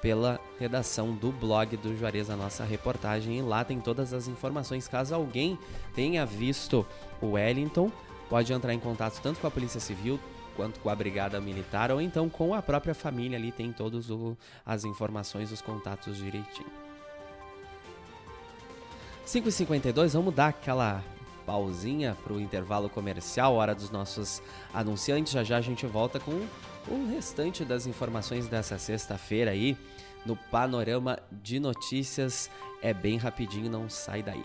pela 0.00 0.40
redação 0.58 1.14
do 1.14 1.32
blog 1.32 1.76
do 1.76 1.96
Juarez, 1.96 2.30
a 2.30 2.36
nossa 2.36 2.64
reportagem. 2.64 3.38
E 3.38 3.42
lá 3.42 3.64
tem 3.64 3.80
todas 3.80 4.12
as 4.12 4.28
informações. 4.28 4.86
Caso 4.86 5.14
alguém 5.14 5.58
tenha 5.94 6.24
visto 6.24 6.86
o 7.20 7.32
Wellington, 7.32 7.90
pode 8.28 8.52
entrar 8.52 8.72
em 8.72 8.80
contato 8.80 9.20
tanto 9.22 9.40
com 9.40 9.46
a 9.46 9.50
Polícia 9.50 9.80
Civil 9.80 10.18
quanto 10.56 10.80
com 10.80 10.90
a 10.90 10.94
Brigada 10.94 11.40
Militar 11.40 11.92
ou 11.92 12.00
então 12.00 12.28
com 12.28 12.52
a 12.52 12.60
própria 12.60 12.94
família. 12.94 13.38
Ali 13.38 13.52
tem 13.52 13.72
todas 13.72 14.06
as 14.64 14.84
informações, 14.84 15.52
os 15.52 15.62
contatos 15.62 16.16
direitinho. 16.16 16.70
5h52, 19.26 20.14
vamos 20.14 20.34
dar 20.34 20.48
aquela 20.48 21.04
pausinha 21.48 22.14
para 22.22 22.34
o 22.34 22.38
intervalo 22.38 22.90
comercial, 22.90 23.54
hora 23.54 23.74
dos 23.74 23.90
nossos 23.90 24.42
anunciantes. 24.74 25.32
Já 25.32 25.42
já 25.42 25.56
a 25.56 25.62
gente 25.62 25.86
volta 25.86 26.20
com 26.20 26.46
o 26.86 27.10
restante 27.10 27.64
das 27.64 27.86
informações 27.86 28.46
dessa 28.46 28.78
sexta-feira 28.78 29.52
aí 29.52 29.74
no 30.26 30.36
panorama 30.36 31.18
de 31.32 31.58
notícias. 31.58 32.50
É 32.82 32.92
bem 32.92 33.16
rapidinho, 33.16 33.70
não 33.70 33.88
sai 33.88 34.22
daí. 34.22 34.44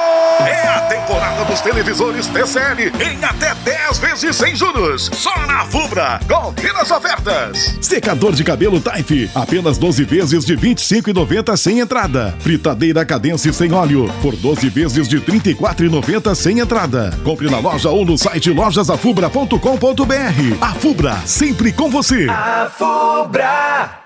É 0.47 0.67
a 0.67 0.81
temporada 0.81 1.45
dos 1.45 1.61
televisores 1.61 2.27
TCL 2.27 2.91
em 2.99 3.23
até 3.23 3.53
10 3.55 3.99
vezes 3.99 4.35
sem 4.35 4.55
juros. 4.55 5.09
Só 5.13 5.35
na 5.45 5.65
Fubra. 5.65 6.19
Confira 6.27 6.81
as 6.81 6.91
ofertas. 6.91 7.77
Secador 7.81 8.33
de 8.33 8.43
cabelo 8.43 8.79
Taif, 8.79 9.29
apenas 9.35 9.77
12 9.77 10.03
vezes 10.05 10.45
de 10.45 10.55
25,90 10.57 11.55
sem 11.57 11.79
entrada. 11.79 12.35
Fritadeira 12.39 13.05
Cadence 13.05 13.51
sem 13.53 13.71
óleo, 13.71 14.11
por 14.21 14.35
12 14.35 14.69
vezes 14.69 15.07
de 15.07 15.19
34,90 15.19 16.35
sem 16.35 16.59
entrada. 16.59 17.17
Compre 17.23 17.49
na 17.49 17.59
loja 17.59 17.89
ou 17.89 18.05
no 18.05 18.17
site 18.17 18.51
lojasafubra.com.br. 18.51 20.57
A 20.61 20.73
Fubra, 20.73 21.17
sempre 21.25 21.71
com 21.71 21.89
você. 21.89 22.27
A 22.29 22.69
Fubra. 22.77 24.01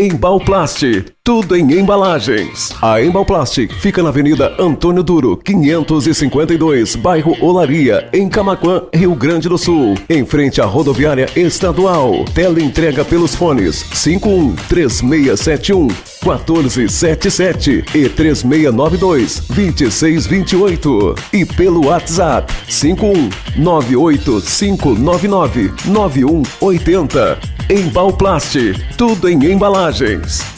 Embalplast, 0.00 1.06
tudo 1.24 1.56
em 1.56 1.72
embalagens. 1.72 2.72
A 2.80 3.02
Embalplast 3.02 3.66
fica 3.80 4.00
na 4.00 4.10
Avenida 4.10 4.54
Antônio 4.56 5.02
Duro, 5.02 5.36
552, 5.36 6.94
bairro 6.94 7.36
Olaria, 7.40 8.08
em 8.12 8.28
Camaquã, 8.28 8.82
Rio 8.94 9.12
Grande 9.16 9.48
do 9.48 9.58
Sul, 9.58 9.96
em 10.08 10.24
frente 10.24 10.60
à 10.60 10.64
rodoviária 10.64 11.26
estadual. 11.34 12.24
Tela 12.32 12.62
entrega 12.62 13.04
pelos 13.04 13.34
fones 13.34 13.84
51 13.92 14.54
3671 14.68 15.88
1477 16.36 17.84
e 17.94 18.08
3692 18.08 19.42
2628 19.48 21.14
e 21.32 21.46
pelo 21.46 21.86
WhatsApp 21.86 22.52
51 22.68 23.30
98599 23.56 25.72
9180. 25.86 27.38
Embalplast, 27.70 28.56
tudo 28.96 29.28
em 29.28 29.52
embalagens. 29.52 30.57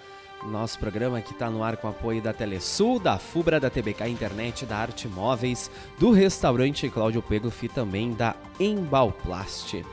Nosso 0.47 0.78
programa 0.78 1.20
que 1.20 1.32
está 1.32 1.50
no 1.50 1.62
ar 1.62 1.76
com 1.76 1.87
apoio 1.87 2.23
da 2.23 2.32
Telesul, 2.32 2.99
da 2.99 3.18
Fubra, 3.18 3.61
da 3.61 3.68
TBK 3.68 4.09
Internet, 4.09 4.64
da 4.64 4.78
Arte 4.78 5.06
Móveis, 5.06 5.70
do 5.99 6.11
restaurante 6.12 6.88
Cláudio 6.88 7.20
Pegloff 7.20 7.64
e 7.64 7.68
também 7.68 8.14
da 8.14 8.35
Embalplast. 8.59 9.85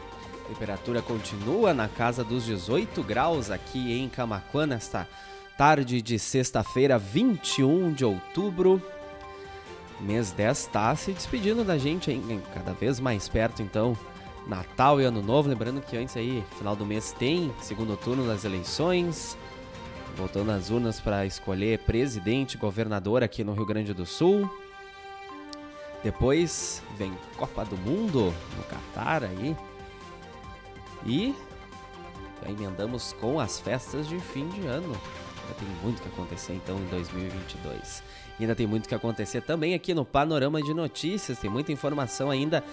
Temperatura 0.47 1.01
continua 1.01 1.73
na 1.73 1.89
casa 1.89 2.23
dos 2.23 2.45
18 2.45 3.03
graus 3.03 3.51
aqui 3.51 3.99
em 3.99 4.07
Camaquã 4.07 4.65
nesta 4.65 5.05
tarde 5.57 6.01
de 6.01 6.17
sexta-feira, 6.17 6.97
21 6.97 7.91
de 7.91 8.05
outubro. 8.05 8.81
Mês 9.99 10.31
10 10.31 10.57
está 10.57 10.95
se 10.95 11.11
despedindo 11.11 11.65
da 11.65 11.77
gente, 11.77 12.09
hein? 12.09 12.41
cada 12.53 12.71
vez 12.71 13.01
mais 13.01 13.27
perto 13.27 13.61
então. 13.61 13.97
Natal 14.47 15.01
e 15.01 15.03
Ano 15.03 15.21
Novo, 15.21 15.49
lembrando 15.49 15.81
que 15.81 15.97
antes 15.97 16.15
aí, 16.15 16.41
final 16.57 16.73
do 16.73 16.85
mês 16.85 17.11
tem 17.11 17.53
segundo 17.59 17.97
turno 17.97 18.25
das 18.25 18.45
eleições 18.45 19.37
voltando 20.17 20.51
às 20.51 20.71
urnas 20.71 20.99
para 20.99 21.25
escolher 21.25 21.79
presidente, 21.79 22.57
governador 22.57 23.23
aqui 23.23 23.43
no 23.43 23.53
Rio 23.53 23.65
Grande 23.65 23.93
do 23.93 24.05
Sul. 24.05 24.49
Depois 26.03 26.81
vem 26.97 27.13
Copa 27.37 27.63
do 27.63 27.77
Mundo 27.77 28.33
no 28.57 28.63
Catar 28.63 29.23
aí. 29.23 29.55
E 31.05 31.35
já 32.41 32.49
emendamos 32.49 33.13
com 33.13 33.39
as 33.39 33.59
festas 33.59 34.07
de 34.07 34.19
fim 34.19 34.47
de 34.49 34.65
ano. 34.65 34.99
Ainda 35.41 35.53
tem 35.59 35.67
muito 35.83 36.01
que 36.01 36.07
acontecer 36.07 36.53
então 36.53 36.77
em 36.77 36.85
2022. 36.85 38.03
E 38.39 38.43
ainda 38.43 38.55
tem 38.55 38.65
muito 38.65 38.89
que 38.89 38.95
acontecer 38.95 39.41
também 39.41 39.75
aqui 39.75 39.93
no 39.93 40.03
Panorama 40.03 40.61
de 40.61 40.73
Notícias. 40.73 41.37
Tem 41.39 41.49
muita 41.49 41.71
informação 41.71 42.31
ainda 42.31 42.63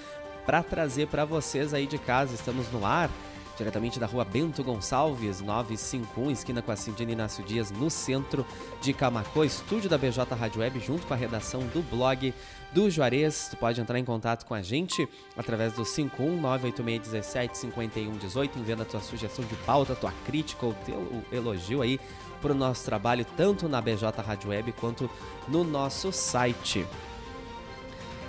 para 0.46 0.62
trazer 0.62 1.09
para 1.09 1.24
vocês 1.24 1.74
aí 1.74 1.87
de 1.87 1.98
casa. 1.98 2.35
Estamos 2.35 2.70
no 2.72 2.85
ar 2.87 3.11
diretamente 3.56 3.98
da 3.98 4.06
rua 4.06 4.24
Bento 4.24 4.62
Gonçalves, 4.62 5.40
951, 5.40 6.30
esquina 6.30 6.62
com 6.62 6.70
a 6.72 6.76
Cindina 6.76 7.12
Inácio 7.12 7.42
Dias, 7.44 7.70
no 7.70 7.88
centro 7.90 8.44
de 8.80 8.92
Camacô, 8.92 9.44
estúdio 9.44 9.88
da 9.88 9.96
BJ 9.96 10.34
Rádio 10.34 10.60
Web, 10.60 10.80
junto 10.80 11.06
com 11.06 11.14
a 11.14 11.16
redação 11.16 11.60
do 11.68 11.80
blog 11.82 12.34
do 12.72 12.90
Juarez. 12.90 13.46
Tu 13.50 13.56
pode 13.56 13.80
entrar 13.80 13.96
em 13.98 14.04
contato 14.04 14.44
com 14.44 14.52
a 14.54 14.62
gente 14.62 15.08
através 15.36 15.72
do 15.74 15.82
51986175118, 15.82 18.56
enviando 18.56 18.82
a 18.82 18.86
tua 18.86 19.00
sugestão 19.00 19.44
de 19.44 19.54
pauta, 19.56 19.94
tua 19.94 20.12
crítica 20.26 20.66
ou 20.66 20.74
teu 20.84 21.22
elogio 21.32 21.82
aí 21.82 22.00
para 22.42 22.50
o 22.52 22.54
nosso 22.54 22.84
trabalho, 22.84 23.24
tanto 23.36 23.68
na 23.68 23.80
BJ 23.80 24.20
Rádio 24.20 24.50
Web 24.50 24.72
quanto 24.72 25.08
no 25.48 25.64
nosso 25.64 26.12
site. 26.12 26.84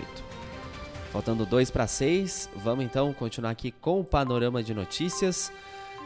Faltando 1.11 1.45
dois 1.45 1.69
para 1.71 1.87
seis, 1.87 2.49
vamos 2.57 2.85
então 2.85 3.13
continuar 3.13 3.51
aqui 3.51 3.71
com 3.71 4.01
o 4.01 4.03
panorama 4.03 4.61
de 4.61 4.73
notícias. 4.73 5.49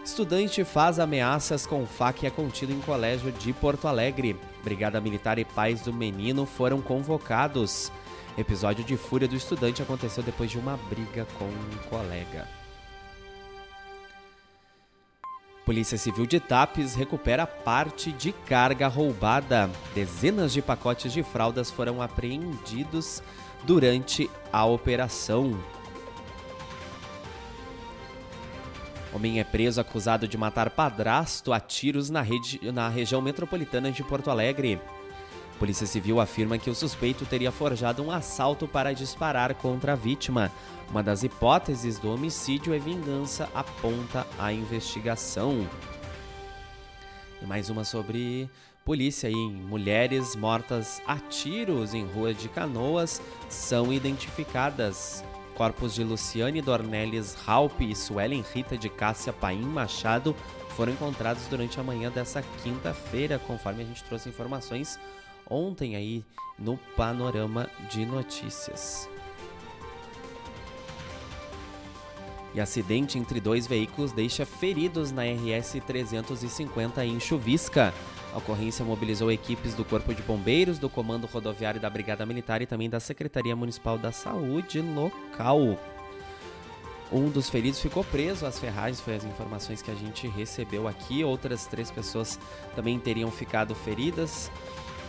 Estudante 0.05 0.63
faz 0.63 0.99
ameaças 0.99 1.65
com 1.65 1.85
faca 1.85 2.19
e 2.23 2.27
é 2.27 2.31
contido 2.31 2.71
em 2.71 2.79
colégio 2.79 3.31
de 3.31 3.51
Porto 3.51 3.87
Alegre. 3.87 4.35
Brigada 4.63 5.01
Militar 5.01 5.39
e 5.39 5.45
pais 5.45 5.81
do 5.81 5.91
menino 5.91 6.45
foram 6.45 6.81
convocados. 6.81 7.91
Episódio 8.37 8.83
de 8.83 8.95
fúria 8.95 9.27
do 9.27 9.35
estudante 9.35 9.81
aconteceu 9.81 10.23
depois 10.23 10.49
de 10.49 10.57
uma 10.57 10.77
briga 10.89 11.27
com 11.37 11.45
um 11.45 11.89
colega. 11.89 12.47
Polícia 15.69 15.99
Civil 15.99 16.25
de 16.25 16.39
Tapes 16.39 16.95
recupera 16.95 17.45
parte 17.45 18.11
de 18.11 18.31
carga 18.31 18.87
roubada. 18.87 19.69
Dezenas 19.93 20.51
de 20.51 20.63
pacotes 20.63 21.13
de 21.13 21.21
fraldas 21.21 21.69
foram 21.69 22.01
apreendidos 22.01 23.21
durante 23.65 24.27
a 24.51 24.65
operação. 24.65 25.55
Homem 29.13 29.39
é 29.39 29.43
preso 29.43 29.79
acusado 29.79 30.27
de 30.27 30.35
matar 30.39 30.71
padrasto 30.71 31.53
a 31.53 31.59
tiros 31.59 32.09
na, 32.09 32.23
rede, 32.23 32.59
na 32.71 32.89
região 32.89 33.21
metropolitana 33.21 33.91
de 33.91 34.03
Porto 34.03 34.31
Alegre. 34.31 34.81
Polícia 35.59 35.85
Civil 35.85 36.21
afirma 36.21 36.57
que 36.57 36.69
o 36.69 36.73
suspeito 36.73 37.25
teria 37.25 37.51
forjado 37.51 38.01
um 38.01 38.09
assalto 38.09 38.65
para 38.65 38.93
disparar 38.93 39.53
contra 39.55 39.91
a 39.91 39.95
vítima. 39.95 40.49
Uma 40.89 41.03
das 41.03 41.21
hipóteses 41.21 41.99
do 41.99 42.13
homicídio 42.13 42.73
é 42.73 42.79
vingança, 42.79 43.49
aponta 43.53 44.25
a 44.39 44.53
investigação. 44.53 45.67
E 47.41 47.45
mais 47.45 47.69
uma 47.69 47.83
sobre 47.83 48.49
polícia 48.85 49.27
aí. 49.27 49.35
Mulheres 49.35 50.33
mortas 50.33 51.01
a 51.05 51.17
tiros 51.17 51.93
em 51.93 52.05
rua 52.05 52.33
de 52.33 52.47
Canoas 52.47 53.21
são 53.49 53.91
identificadas. 53.91 55.25
Corpos 55.55 55.93
de 55.93 56.05
Luciane 56.05 56.61
Dornelles 56.61 57.33
Raup 57.33 57.81
e 57.81 57.93
Suelen 57.93 58.45
Rita 58.53 58.77
de 58.77 58.87
Cássia 58.87 59.33
Paim 59.33 59.61
Machado 59.61 60.33
foram 60.69 60.93
encontrados 60.93 61.45
durante 61.47 61.77
a 61.81 61.83
manhã 61.83 62.09
dessa 62.09 62.41
quinta-feira, 62.63 63.37
conforme 63.37 63.83
a 63.83 63.85
gente 63.85 64.01
trouxe 64.05 64.29
informações 64.29 64.97
ontem 65.49 65.95
aí 65.95 66.23
no 66.57 66.77
Panorama 66.95 67.69
de 67.89 68.05
Notícias. 68.05 69.09
E 72.53 72.59
acidente 72.59 73.17
entre 73.17 73.39
dois 73.39 73.67
veículos 73.67 74.11
deixa 74.11 74.45
feridos 74.45 75.11
na 75.11 75.23
RS 75.23 75.77
350 75.85 77.05
em 77.05 77.19
Chuvisca. 77.19 77.93
A 78.33 78.37
ocorrência 78.37 78.83
mobilizou 78.83 79.31
equipes 79.31 79.73
do 79.73 79.85
Corpo 79.85 80.13
de 80.13 80.21
Bombeiros, 80.21 80.77
do 80.77 80.89
Comando 80.89 81.27
Rodoviário 81.27 81.79
da 81.79 81.89
Brigada 81.89 82.25
Militar 82.25 82.61
e 82.61 82.65
também 82.65 82.89
da 82.89 82.99
Secretaria 82.99 83.55
Municipal 83.55 83.97
da 83.97 84.11
Saúde 84.11 84.81
local. 84.81 85.79
Um 87.11 87.29
dos 87.29 87.49
feridos 87.49 87.79
ficou 87.79 88.03
preso 88.03 88.45
às 88.45 88.59
ferragens, 88.59 89.01
foi 89.01 89.15
as 89.15 89.23
informações 89.23 89.81
que 89.81 89.89
a 89.89 89.95
gente 89.95 90.27
recebeu 90.27 90.87
aqui. 90.87 91.23
Outras 91.23 91.65
três 91.65 91.89
pessoas 91.89 92.39
também 92.75 92.99
teriam 92.99 93.31
ficado 93.31 93.73
feridas. 93.73 94.51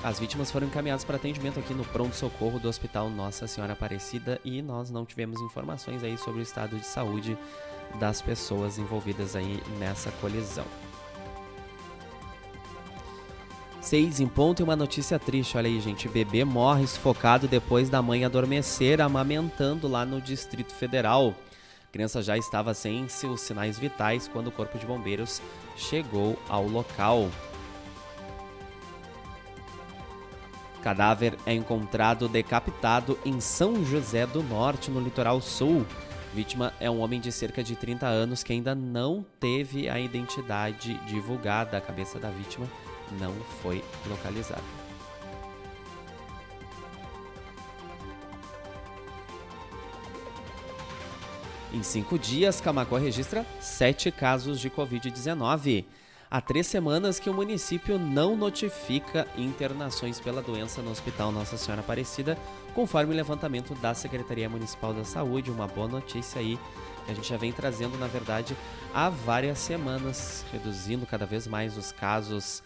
As 0.03 0.19
vítimas 0.19 0.51
foram 0.51 0.67
encaminhadas 0.67 1.05
para 1.05 1.17
atendimento 1.17 1.61
aqui 1.61 1.75
no 1.75 1.85
pronto-socorro 1.85 2.59
do 2.59 2.69
Hospital 2.69 3.11
Nossa 3.11 3.47
Senhora 3.47 3.75
Aparecida 3.75 4.41
e 4.43 4.63
nós 4.63 4.91
não 4.91 5.05
tivemos 5.05 5.41
informações 5.43 6.03
aí 6.03 6.17
sobre 6.17 6.41
o 6.41 6.43
estado 6.43 6.79
de 6.79 6.87
saúde 6.87 7.37
das 7.99 8.23
pessoas 8.23 8.79
envolvidas 8.79 9.37
aí 9.37 9.63
nessa 9.79 10.11
colisão. 10.13 10.65
Seis 13.83 14.21
em 14.21 14.29
ponto 14.29 14.61
e 14.61 14.63
uma 14.63 14.77
notícia 14.77 15.19
triste, 15.19 15.59
olha 15.59 15.69
aí 15.69 15.81
gente, 15.81 16.09
bebê 16.09 16.45
morre 16.45 16.87
sufocado 16.87 17.47
depois 17.47 17.91
da 17.91 18.01
mãe 18.01 18.25
adormecer 18.25 19.03
amamentando 19.03 19.87
lá 19.87 20.07
no 20.07 20.19
Distrito 20.21 20.73
Federal. 20.73 21.35
A 21.89 21.93
criança 21.93 22.23
já 22.23 22.39
estava 22.39 22.73
sem 22.73 23.07
seus 23.09 23.43
sinais 23.43 23.79
vitais 23.79 24.29
quando 24.29 24.47
o 24.47 24.53
corpo 24.53 24.79
de 24.79 24.87
bombeiros 24.87 25.43
chegou 25.77 26.39
ao 26.49 26.67
local. 26.67 27.29
Cadáver 30.83 31.37
é 31.45 31.53
encontrado 31.53 32.29
decapitado 32.29 33.19
em 33.25 33.39
São 33.41 33.85
José 33.85 34.27
do 34.27 34.43
Norte, 34.43 34.91
no 34.91 35.01
litoral 35.01 35.41
sul. 35.41 35.87
Vítima 36.35 36.73
é 36.81 36.91
um 36.91 37.01
homem 37.01 37.21
de 37.21 37.31
cerca 37.31 37.63
de 37.63 37.77
30 37.77 38.07
anos 38.07 38.43
que 38.43 38.53
ainda 38.53 38.75
não 38.75 39.25
teve 39.39 39.89
a 39.89 40.01
identidade 40.01 40.95
divulgada. 41.07 41.77
A 41.77 41.81
cabeça 41.81 42.19
da 42.19 42.31
vítima 42.31 42.67
não 43.19 43.35
foi 43.63 43.85
localizada. 44.09 44.63
Em 51.73 51.83
cinco 51.83 52.19
dias, 52.19 52.61
Camacó 52.61 52.97
registra 52.97 53.47
sete 53.61 54.11
casos 54.11 54.59
de 54.59 54.69
Covid-19. 54.71 55.85
Há 56.33 56.41
três 56.41 56.69
semanas 56.69 57.19
que 57.19 57.29
o 57.29 57.35
município 57.35 57.99
não 57.99 58.37
notifica 58.37 59.27
internações 59.37 60.21
pela 60.21 60.41
doença 60.41 60.81
no 60.81 60.93
Hospital 60.93 61.33
Nossa 61.33 61.57
Senhora 61.57 61.81
Aparecida, 61.81 62.39
conforme 62.73 63.13
o 63.13 63.17
levantamento 63.17 63.75
da 63.75 63.95
Secretaria 63.95 64.49
Municipal 64.49 64.95
da 64.95 65.05
Saúde. 65.05 65.51
Uma 65.51 65.67
boa 65.67 65.89
notícia 65.89 66.41
aí 66.41 66.57
que 67.05 67.11
a 67.11 67.15
gente 67.17 67.29
já 67.29 67.37
vem 67.37 67.51
trazendo, 67.51 67.99
na 67.99 68.07
verdade, 68.07 68.57
há 68.95 69.11
várias 69.11 69.59
semanas, 69.59 70.45
reduzindo 70.53 71.05
cada 71.05 71.27
vez 71.27 71.49
mais 71.49 71.77
os 71.77 71.91
casos 71.91 72.63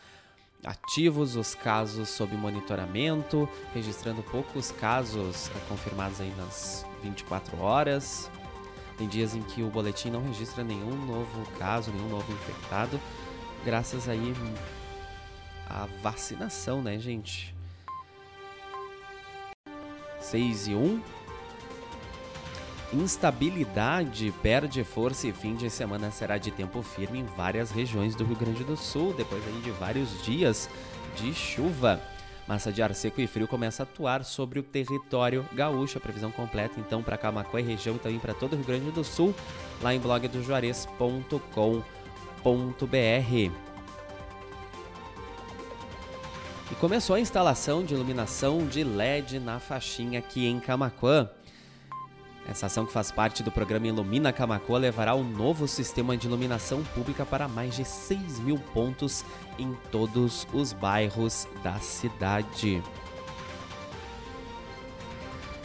ativos, 0.62 1.34
os 1.34 1.54
casos 1.54 2.10
sob 2.10 2.36
monitoramento, 2.36 3.48
registrando 3.72 4.22
poucos 4.24 4.72
casos 4.72 5.50
confirmados 5.70 6.20
aí 6.20 6.34
nas 6.36 6.84
24 7.02 7.58
horas. 7.62 8.30
Tem 8.98 9.08
dias 9.08 9.34
em 9.34 9.40
que 9.40 9.62
o 9.62 9.70
boletim 9.70 10.10
não 10.10 10.22
registra 10.22 10.62
nenhum 10.62 10.94
novo 11.06 11.50
caso, 11.58 11.90
nenhum 11.90 12.10
novo 12.10 12.30
infectado 12.30 13.00
graças 13.64 14.08
aí 14.08 14.34
à 15.68 15.86
vacinação, 16.02 16.82
né, 16.82 16.98
gente? 16.98 17.54
6 20.20 20.68
e 20.68 20.74
1. 20.74 21.00
Instabilidade 22.92 24.32
perde 24.42 24.84
força 24.84 25.26
e 25.26 25.32
fim 25.32 25.56
de 25.56 25.68
semana 25.68 26.10
será 26.10 26.38
de 26.38 26.50
tempo 26.50 26.82
firme 26.82 27.18
em 27.18 27.24
várias 27.24 27.70
regiões 27.70 28.14
do 28.14 28.24
Rio 28.24 28.36
Grande 28.36 28.62
do 28.62 28.76
Sul, 28.76 29.12
depois 29.14 29.42
aí 29.46 29.60
de 29.62 29.70
vários 29.72 30.22
dias 30.22 30.68
de 31.16 31.34
chuva. 31.34 32.00
Massa 32.46 32.70
de 32.70 32.82
ar 32.82 32.94
seco 32.94 33.20
e 33.22 33.26
frio 33.26 33.48
começa 33.48 33.82
a 33.82 33.84
atuar 33.84 34.22
sobre 34.22 34.58
o 34.58 34.62
território 34.62 35.48
gaúcho. 35.54 35.96
A 35.96 36.00
previsão 36.00 36.30
completa 36.30 36.78
então 36.78 37.02
para 37.02 37.16
Camacuã 37.16 37.60
e 37.60 37.64
região 37.64 37.96
e 37.96 37.98
também 37.98 38.18
para 38.18 38.34
todo 38.34 38.52
o 38.52 38.56
Rio 38.56 38.66
Grande 38.66 38.90
do 38.90 39.02
Sul, 39.02 39.34
lá 39.80 39.94
em 39.94 40.00
e 46.70 46.74
começou 46.74 47.16
a 47.16 47.20
instalação 47.20 47.82
de 47.82 47.94
iluminação 47.94 48.66
de 48.66 48.84
LED 48.84 49.38
na 49.38 49.58
faixinha 49.58 50.18
aqui 50.18 50.46
em 50.46 50.60
Camacuã. 50.60 51.30
Essa 52.46 52.66
ação 52.66 52.84
que 52.84 52.92
faz 52.92 53.10
parte 53.10 53.42
do 53.42 53.50
programa 53.50 53.86
Ilumina 53.86 54.30
Camacuã 54.30 54.78
levará 54.78 55.14
um 55.14 55.24
novo 55.24 55.66
sistema 55.66 56.16
de 56.16 56.26
iluminação 56.26 56.84
pública 56.84 57.24
para 57.24 57.48
mais 57.48 57.74
de 57.74 57.84
6 57.84 58.40
mil 58.40 58.58
pontos 58.58 59.24
em 59.58 59.74
todos 59.90 60.46
os 60.52 60.74
bairros 60.74 61.48
da 61.62 61.78
cidade. 61.78 62.82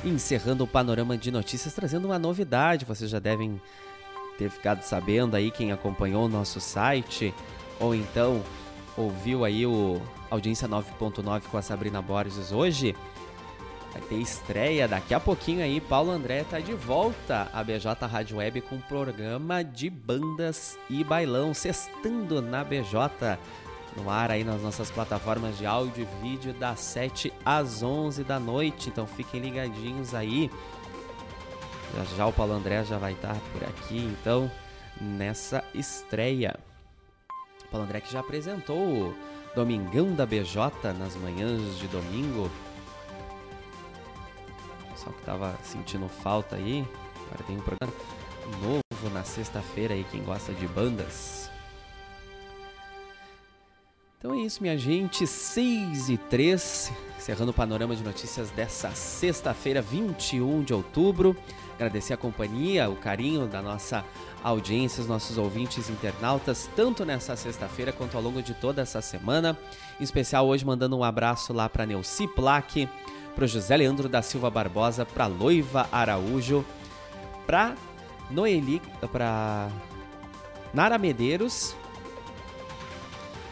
encerrando 0.05 0.63
o 0.63 0.67
panorama 0.67 1.17
de 1.17 1.29
notícias, 1.29 1.73
trazendo 1.73 2.05
uma 2.05 2.17
novidade, 2.17 2.85
vocês 2.85 3.09
já 3.09 3.19
devem 3.19 3.59
ter 4.39 4.49
ficado 4.49 4.81
sabendo 4.81 5.35
aí 5.35 5.51
quem 5.51 5.73
acompanhou 5.73 6.25
o 6.25 6.29
nosso 6.29 6.61
site 6.61 7.33
ou 7.77 7.93
então 7.93 8.41
ouviu 8.95 9.43
aí 9.43 9.65
o 9.65 10.01
Audiência 10.31 10.67
9.9 10.67 11.41
com 11.51 11.57
a 11.57 11.61
Sabrina 11.61 12.01
Borges 12.01 12.53
hoje. 12.53 12.95
Vai 13.91 14.01
ter 14.03 14.15
estreia 14.15 14.87
daqui 14.87 15.13
a 15.13 15.19
pouquinho 15.19 15.63
aí. 15.63 15.81
Paulo 15.81 16.11
André 16.11 16.43
tá 16.43 16.59
de 16.59 16.73
volta 16.73 17.49
à 17.51 17.63
BJ 17.63 18.05
Rádio 18.05 18.37
Web 18.37 18.61
com 18.61 18.79
programa 18.79 19.63
de 19.63 19.89
bandas 19.89 20.77
e 20.89 21.03
bailão, 21.03 21.53
sextando 21.53 22.41
na 22.41 22.63
BJ. 22.63 23.37
No 23.97 24.09
ar 24.09 24.29
aí 24.29 24.43
nas 24.43 24.61
nossas 24.61 24.91
plataformas 24.91 25.57
de 25.57 25.65
áudio 25.65 26.07
e 26.07 26.21
vídeo 26.21 26.53
das 26.53 26.79
7 26.79 27.33
às 27.43 27.81
11 27.81 28.23
da 28.23 28.39
noite. 28.39 28.89
Então 28.89 29.07
fiquem 29.07 29.41
ligadinhos 29.41 30.13
aí. 30.13 30.51
Já 31.95 32.03
já 32.15 32.27
o 32.27 32.33
Paulo 32.33 32.53
André 32.53 32.83
já 32.83 32.97
vai 32.97 33.13
estar 33.13 33.35
por 33.51 33.63
aqui, 33.63 33.97
então, 33.97 34.49
nessa 34.99 35.63
estreia. 35.73 36.55
O 37.65 37.67
Paulo 37.71 37.85
André 37.85 38.01
que 38.01 38.11
já 38.11 38.19
apresentou 38.19 38.77
o 38.77 39.15
Domingão 39.55 40.13
da 40.13 40.25
BJ 40.25 40.93
nas 40.97 41.15
manhãs 41.15 41.77
de 41.79 41.87
domingo. 41.87 42.49
Só 44.95 45.09
que 45.11 45.21
tava 45.23 45.57
sentindo 45.63 46.07
falta 46.07 46.55
aí. 46.55 46.87
Agora 47.25 47.43
tem 47.43 47.57
um 47.57 47.61
programa 47.61 47.93
novo 48.61 49.13
na 49.13 49.23
sexta-feira 49.23 49.93
aí, 49.93 50.05
quem 50.11 50.23
gosta 50.23 50.53
de 50.53 50.67
bandas. 50.67 51.49
Então 54.19 54.33
é 54.33 54.39
isso, 54.39 54.61
minha 54.61 54.77
gente. 54.77 55.25
6 55.25 56.09
e 56.09 56.17
3, 56.17 56.91
encerrando 57.17 57.51
o 57.51 57.53
panorama 57.53 57.95
de 57.95 58.03
notícias 58.03 58.51
dessa 58.51 58.91
sexta-feira, 58.91 59.81
21 59.81 60.61
de 60.61 60.73
outubro. 60.73 61.37
Agradecer 61.75 62.11
a 62.11 62.17
companhia, 62.17 62.89
o 62.89 62.97
carinho 62.97 63.47
da 63.47 63.61
nossa 63.61 64.03
audiência, 64.43 64.99
os 64.99 65.07
nossos 65.07 65.37
ouvintes 65.37 65.89
internautas, 65.89 66.69
tanto 66.75 67.05
nessa 67.05 67.37
sexta-feira 67.37 67.93
quanto 67.93 68.17
ao 68.17 68.21
longo 68.21 68.41
de 68.41 68.53
toda 68.53 68.81
essa 68.81 69.01
semana. 69.01 69.57
Em 69.97 70.03
especial 70.03 70.45
hoje 70.45 70.65
mandando 70.65 70.97
um 70.97 71.03
abraço 71.05 71.53
lá 71.53 71.69
para 71.69 71.85
Neuci 71.85 72.27
Plaque, 72.27 72.89
para 73.33 73.47
José 73.47 73.77
Leandro 73.77 74.09
da 74.09 74.21
Silva 74.21 74.49
Barbosa, 74.49 75.05
para 75.05 75.27
Loiva 75.27 75.87
Araújo, 75.93 76.65
para 77.47 77.73
Noeli, 78.29 78.81
para 79.13 79.69
Nara 80.73 80.97
Medeiros, 80.97 81.73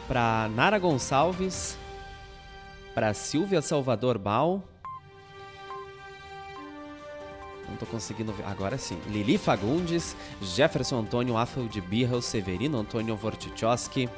para 0.07 0.49
Nara 0.49 0.79
Gonçalves, 0.79 1.77
para 2.95 3.13
Silvia 3.13 3.61
Salvador 3.61 4.17
Bal, 4.17 4.63
não 7.67 7.75
tô 7.75 7.85
conseguindo 7.85 8.31
ver. 8.31 8.45
Agora 8.45 8.77
sim. 8.77 8.99
Lili 9.07 9.37
Fagundes, 9.37 10.15
Jefferson 10.41 10.99
Antônio 10.99 11.37
Affel 11.37 11.67
de 11.67 11.81
Birra, 11.81 12.21
Severino 12.21 12.79
Antônio 12.79 13.15
Vortichowski. 13.15 14.09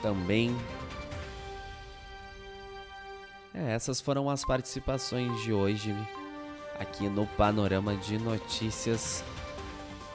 Também. 0.00 0.56
É, 3.54 3.72
essas 3.74 4.00
foram 4.00 4.30
as 4.30 4.44
participações 4.44 5.42
de 5.42 5.52
hoje 5.52 5.94
aqui 6.78 7.08
no 7.08 7.26
Panorama 7.26 7.94
de 7.96 8.18
Notícias 8.18 9.22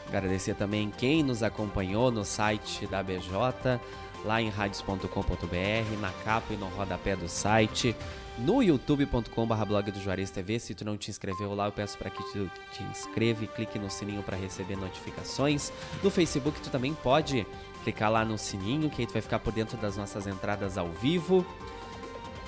Agradecer 0.07 0.55
também 0.55 0.89
quem 0.89 1.21
nos 1.21 1.43
acompanhou 1.43 2.09
no 2.11 2.23
site 2.23 2.87
da 2.87 3.03
BJ, 3.03 3.79
lá 4.23 4.41
em 4.41 4.49
radios.com.br, 4.49 5.99
na 5.99 6.11
capa 6.23 6.53
e 6.53 6.57
no 6.57 6.67
rodapé 6.67 7.15
do 7.15 7.27
site, 7.27 7.95
no 8.37 8.63
youtube.com.br 8.63 9.65
blog 9.65 9.91
do 9.91 9.99
Juarez 9.99 10.31
TV. 10.31 10.59
Se 10.59 10.73
tu 10.73 10.85
não 10.85 10.95
te 10.95 11.11
inscreveu 11.11 11.53
lá, 11.53 11.65
eu 11.65 11.71
peço 11.73 11.97
para 11.97 12.09
que 12.09 12.23
tu 12.31 12.49
te 12.71 12.83
inscreva 12.83 13.43
e 13.43 13.47
clique 13.47 13.77
no 13.77 13.89
sininho 13.89 14.23
para 14.23 14.37
receber 14.37 14.77
notificações. 14.77 15.73
No 16.01 16.09
Facebook 16.09 16.61
tu 16.61 16.69
também 16.69 16.93
pode 16.93 17.45
clicar 17.83 18.09
lá 18.09 18.23
no 18.23 18.37
sininho, 18.37 18.89
que 18.89 19.01
aí 19.01 19.07
tu 19.07 19.13
vai 19.13 19.21
ficar 19.21 19.39
por 19.39 19.51
dentro 19.51 19.77
das 19.77 19.97
nossas 19.97 20.25
entradas 20.25 20.77
ao 20.77 20.87
vivo, 20.87 21.45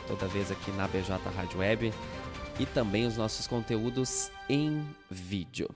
toda 0.07 0.27
vez 0.27 0.49
aqui 0.49 0.71
na 0.71 0.87
BJ 0.87 1.17
Rádio 1.35 1.59
Web, 1.59 1.93
e 2.57 2.65
também 2.65 3.05
os 3.05 3.17
nossos 3.17 3.47
conteúdos 3.47 4.31
em 4.49 4.85
vídeo. 5.09 5.69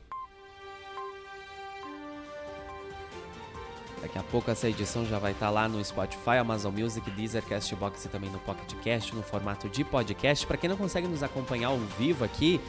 Daqui 4.13 4.28
a 4.28 4.32
pouco 4.32 4.52
essa 4.52 4.69
edição 4.69 5.04
já 5.08 5.17
vai 5.17 5.32
estar 5.32 5.47
tá 5.47 5.52
lá 5.52 5.67
no 5.67 5.84
Spotify, 5.84 6.38
Amazon 6.39 6.71
Music, 6.71 7.10
Deezer, 7.10 7.41
Castbox 7.41 8.06
e 8.06 8.10
também 8.10 8.30
no 8.30 8.38
Pocket 8.38 8.71
Cast, 8.84 9.15
no 9.15 9.23
formato 9.23 9.67
de 9.67 9.84
podcast. 9.84 10.45
Para 10.45 10.56
quem 10.56 10.69
não 10.69 10.78
consegue 10.78 11.08
nos 11.08 11.23
acompanhar 11.23 11.69
ao 11.69 11.80
vivo 11.80 12.23
aqui, 12.23 12.62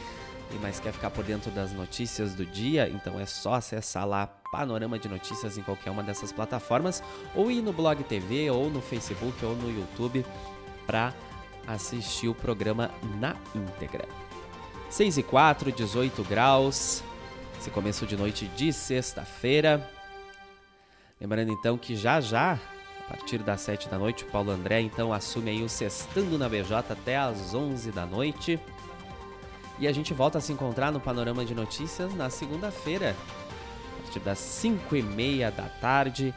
mas 0.63 0.81
quer 0.81 0.91
ficar 0.91 1.11
por 1.11 1.23
dentro 1.23 1.51
das 1.51 1.71
notícias 1.71 2.35
do 2.35 2.47
dia, 2.47 2.89
então 2.89 3.21
é 3.21 3.27
só 3.27 3.53
acessar 3.53 4.09
lá 4.09 4.27
Panorama 4.27 4.99
de 4.99 5.07
Notícias 5.07 5.59
em 5.59 5.63
qualquer 5.63 5.91
uma 5.91 6.03
dessas 6.03 6.33
plataformas, 6.33 7.03
ou 7.35 7.51
ir 7.51 7.61
no 7.61 7.75
Blog 7.75 8.03
TV, 8.05 8.51
ou 8.51 8.71
no 8.71 8.81
Facebook, 8.81 9.45
ou 9.45 9.55
no 9.55 9.71
YouTube, 9.71 10.25
para 10.87 11.13
assistir 11.67 12.29
o 12.29 12.35
programa 12.35 12.91
na 13.21 13.37
íntegra. 13.55 14.09
6 14.89 15.19
e 15.19 15.23
4, 15.23 15.71
18 15.73 16.25
graus, 16.25 17.03
esse 17.61 17.69
começo 17.69 18.07
de 18.07 18.17
noite 18.17 18.47
de 18.47 18.73
sexta-feira. 18.73 19.91
Lembrando 21.21 21.53
então 21.53 21.79
que 21.79 21.97
já 21.97 22.21
já, 22.21 22.59
a 23.01 23.09
partir 23.09 23.39
das 23.39 23.61
7 23.61 23.89
da 23.89 23.99
noite, 23.99 24.25
o 24.25 24.27
Paulo 24.29 24.51
André 24.51 24.81
então 24.81 25.13
assume 25.13 25.51
aí 25.51 25.63
o 25.63 25.69
Sextando 25.69 26.39
na 26.39 26.49
BJ 26.49 26.75
até 26.91 27.17
às 27.17 27.55
11 27.55 27.93
da 27.93 28.05
noite. 28.05 28.59
E 29.79 29.89
a 29.89 29.93
gente 29.93 30.15
volta 30.15 30.39
a 30.39 30.41
se 30.41 30.53
encontrar 30.53 30.93
no 30.93 31.01
Panorama 31.01 31.45
de 31.45 31.55
Notícias 31.55 32.15
na 32.15 32.31
segunda-feira, 32.31 33.17
a 33.99 34.03
partir 34.03 34.21
das 34.21 34.39
5 34.39 34.95
e 34.97 35.03
meia 35.03 35.51
da 35.51 35.69
tarde. 35.69 36.35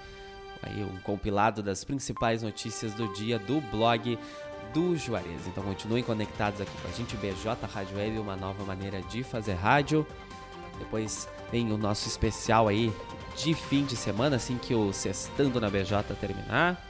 Aí 0.63 0.83
um 0.83 0.99
compilado 1.01 1.61
das 1.61 1.83
principais 1.83 2.41
notícias 2.41 2.93
do 2.93 3.13
dia 3.13 3.37
do 3.37 3.61
blog 3.61 4.17
do 4.73 4.95
Juarez. 4.95 5.47
Então 5.47 5.63
continuem 5.63 6.03
conectados 6.03 6.59
aqui 6.59 6.71
com 6.81 6.87
a 6.87 6.91
gente, 6.91 7.15
BJ 7.17 7.55
Rádio 7.71 7.97
Web, 7.97 8.17
uma 8.19 8.35
nova 8.35 8.63
maneira 8.63 9.01
de 9.03 9.23
fazer 9.23 9.53
rádio. 9.53 10.05
Depois 10.79 11.27
vem 11.51 11.71
o 11.71 11.77
nosso 11.77 12.07
especial 12.07 12.67
aí 12.67 12.93
de 13.36 13.53
fim 13.53 13.86
de 13.86 13.95
semana, 13.95 14.36
assim 14.36 14.57
que 14.57 14.73
o 14.73 14.91
Sextando 14.91 15.62
na 15.62 15.69
BJ 15.69 16.03
terminar. 16.19 16.83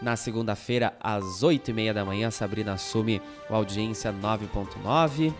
Na 0.00 0.16
segunda-feira, 0.16 0.96
às 0.98 1.42
8h30 1.42 1.92
da 1.92 2.04
manhã, 2.04 2.30
Sabrina 2.30 2.72
assume 2.72 3.20
o 3.50 3.54
Audiência 3.54 4.12
9.9. 4.12 5.34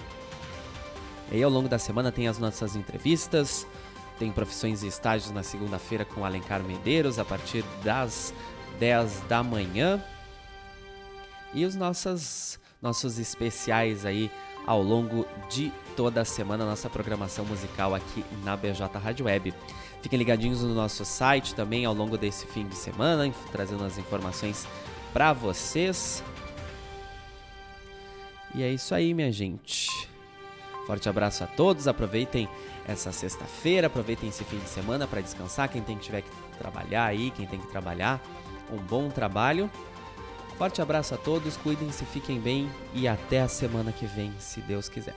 E 1.30 1.34
aí, 1.34 1.42
ao 1.42 1.50
longo 1.50 1.68
da 1.68 1.78
semana, 1.78 2.12
tem 2.12 2.28
as 2.28 2.38
nossas 2.38 2.76
entrevistas. 2.76 3.66
Tem 4.18 4.30
profissões 4.30 4.82
e 4.82 4.86
estágios 4.86 5.30
na 5.30 5.42
segunda-feira 5.42 6.04
com 6.04 6.26
Alencar 6.26 6.62
Medeiros, 6.62 7.18
a 7.18 7.24
partir 7.24 7.64
das 7.82 8.34
10 8.78 9.20
da 9.28 9.42
manhã. 9.42 10.04
E 11.54 11.64
os 11.64 11.74
nossos, 11.74 12.60
nossos 12.82 13.18
especiais 13.18 14.04
aí 14.04 14.30
ao 14.70 14.80
longo 14.80 15.26
de 15.48 15.72
toda 15.96 16.20
a 16.20 16.24
semana, 16.24 16.64
nossa 16.64 16.88
programação 16.88 17.44
musical 17.44 17.92
aqui 17.92 18.24
na 18.44 18.56
BJ 18.56 18.86
Rádio 19.00 19.26
Web. 19.26 19.52
Fiquem 20.00 20.16
ligadinhos 20.16 20.62
no 20.62 20.72
nosso 20.72 21.04
site 21.04 21.56
também 21.56 21.84
ao 21.84 21.92
longo 21.92 22.16
desse 22.16 22.46
fim 22.46 22.68
de 22.68 22.76
semana, 22.76 23.28
trazendo 23.50 23.82
as 23.82 23.98
informações 23.98 24.68
para 25.12 25.32
vocês. 25.32 26.22
E 28.54 28.62
é 28.62 28.70
isso 28.70 28.94
aí, 28.94 29.12
minha 29.12 29.32
gente. 29.32 30.08
Forte 30.86 31.08
abraço 31.08 31.42
a 31.42 31.48
todos. 31.48 31.88
Aproveitem 31.88 32.48
essa 32.86 33.10
sexta-feira, 33.10 33.88
aproveitem 33.88 34.28
esse 34.28 34.44
fim 34.44 34.58
de 34.58 34.68
semana 34.68 35.04
para 35.04 35.20
descansar. 35.20 35.68
Quem 35.68 35.82
tem 35.82 35.98
que 35.98 36.04
tiver 36.04 36.22
que 36.22 36.30
trabalhar 36.60 37.06
aí, 37.06 37.32
quem 37.32 37.44
tem 37.44 37.58
que 37.58 37.66
trabalhar, 37.66 38.22
um 38.72 38.76
bom 38.76 39.08
trabalho. 39.08 39.68
Forte 40.60 40.82
abraço 40.82 41.14
a 41.14 41.16
todos, 41.16 41.56
cuidem-se, 41.56 42.04
fiquem 42.04 42.38
bem 42.38 42.68
e 42.92 43.08
até 43.08 43.40
a 43.40 43.48
semana 43.48 43.92
que 43.92 44.04
vem, 44.04 44.30
se 44.38 44.60
Deus 44.60 44.90
quiser. 44.90 45.14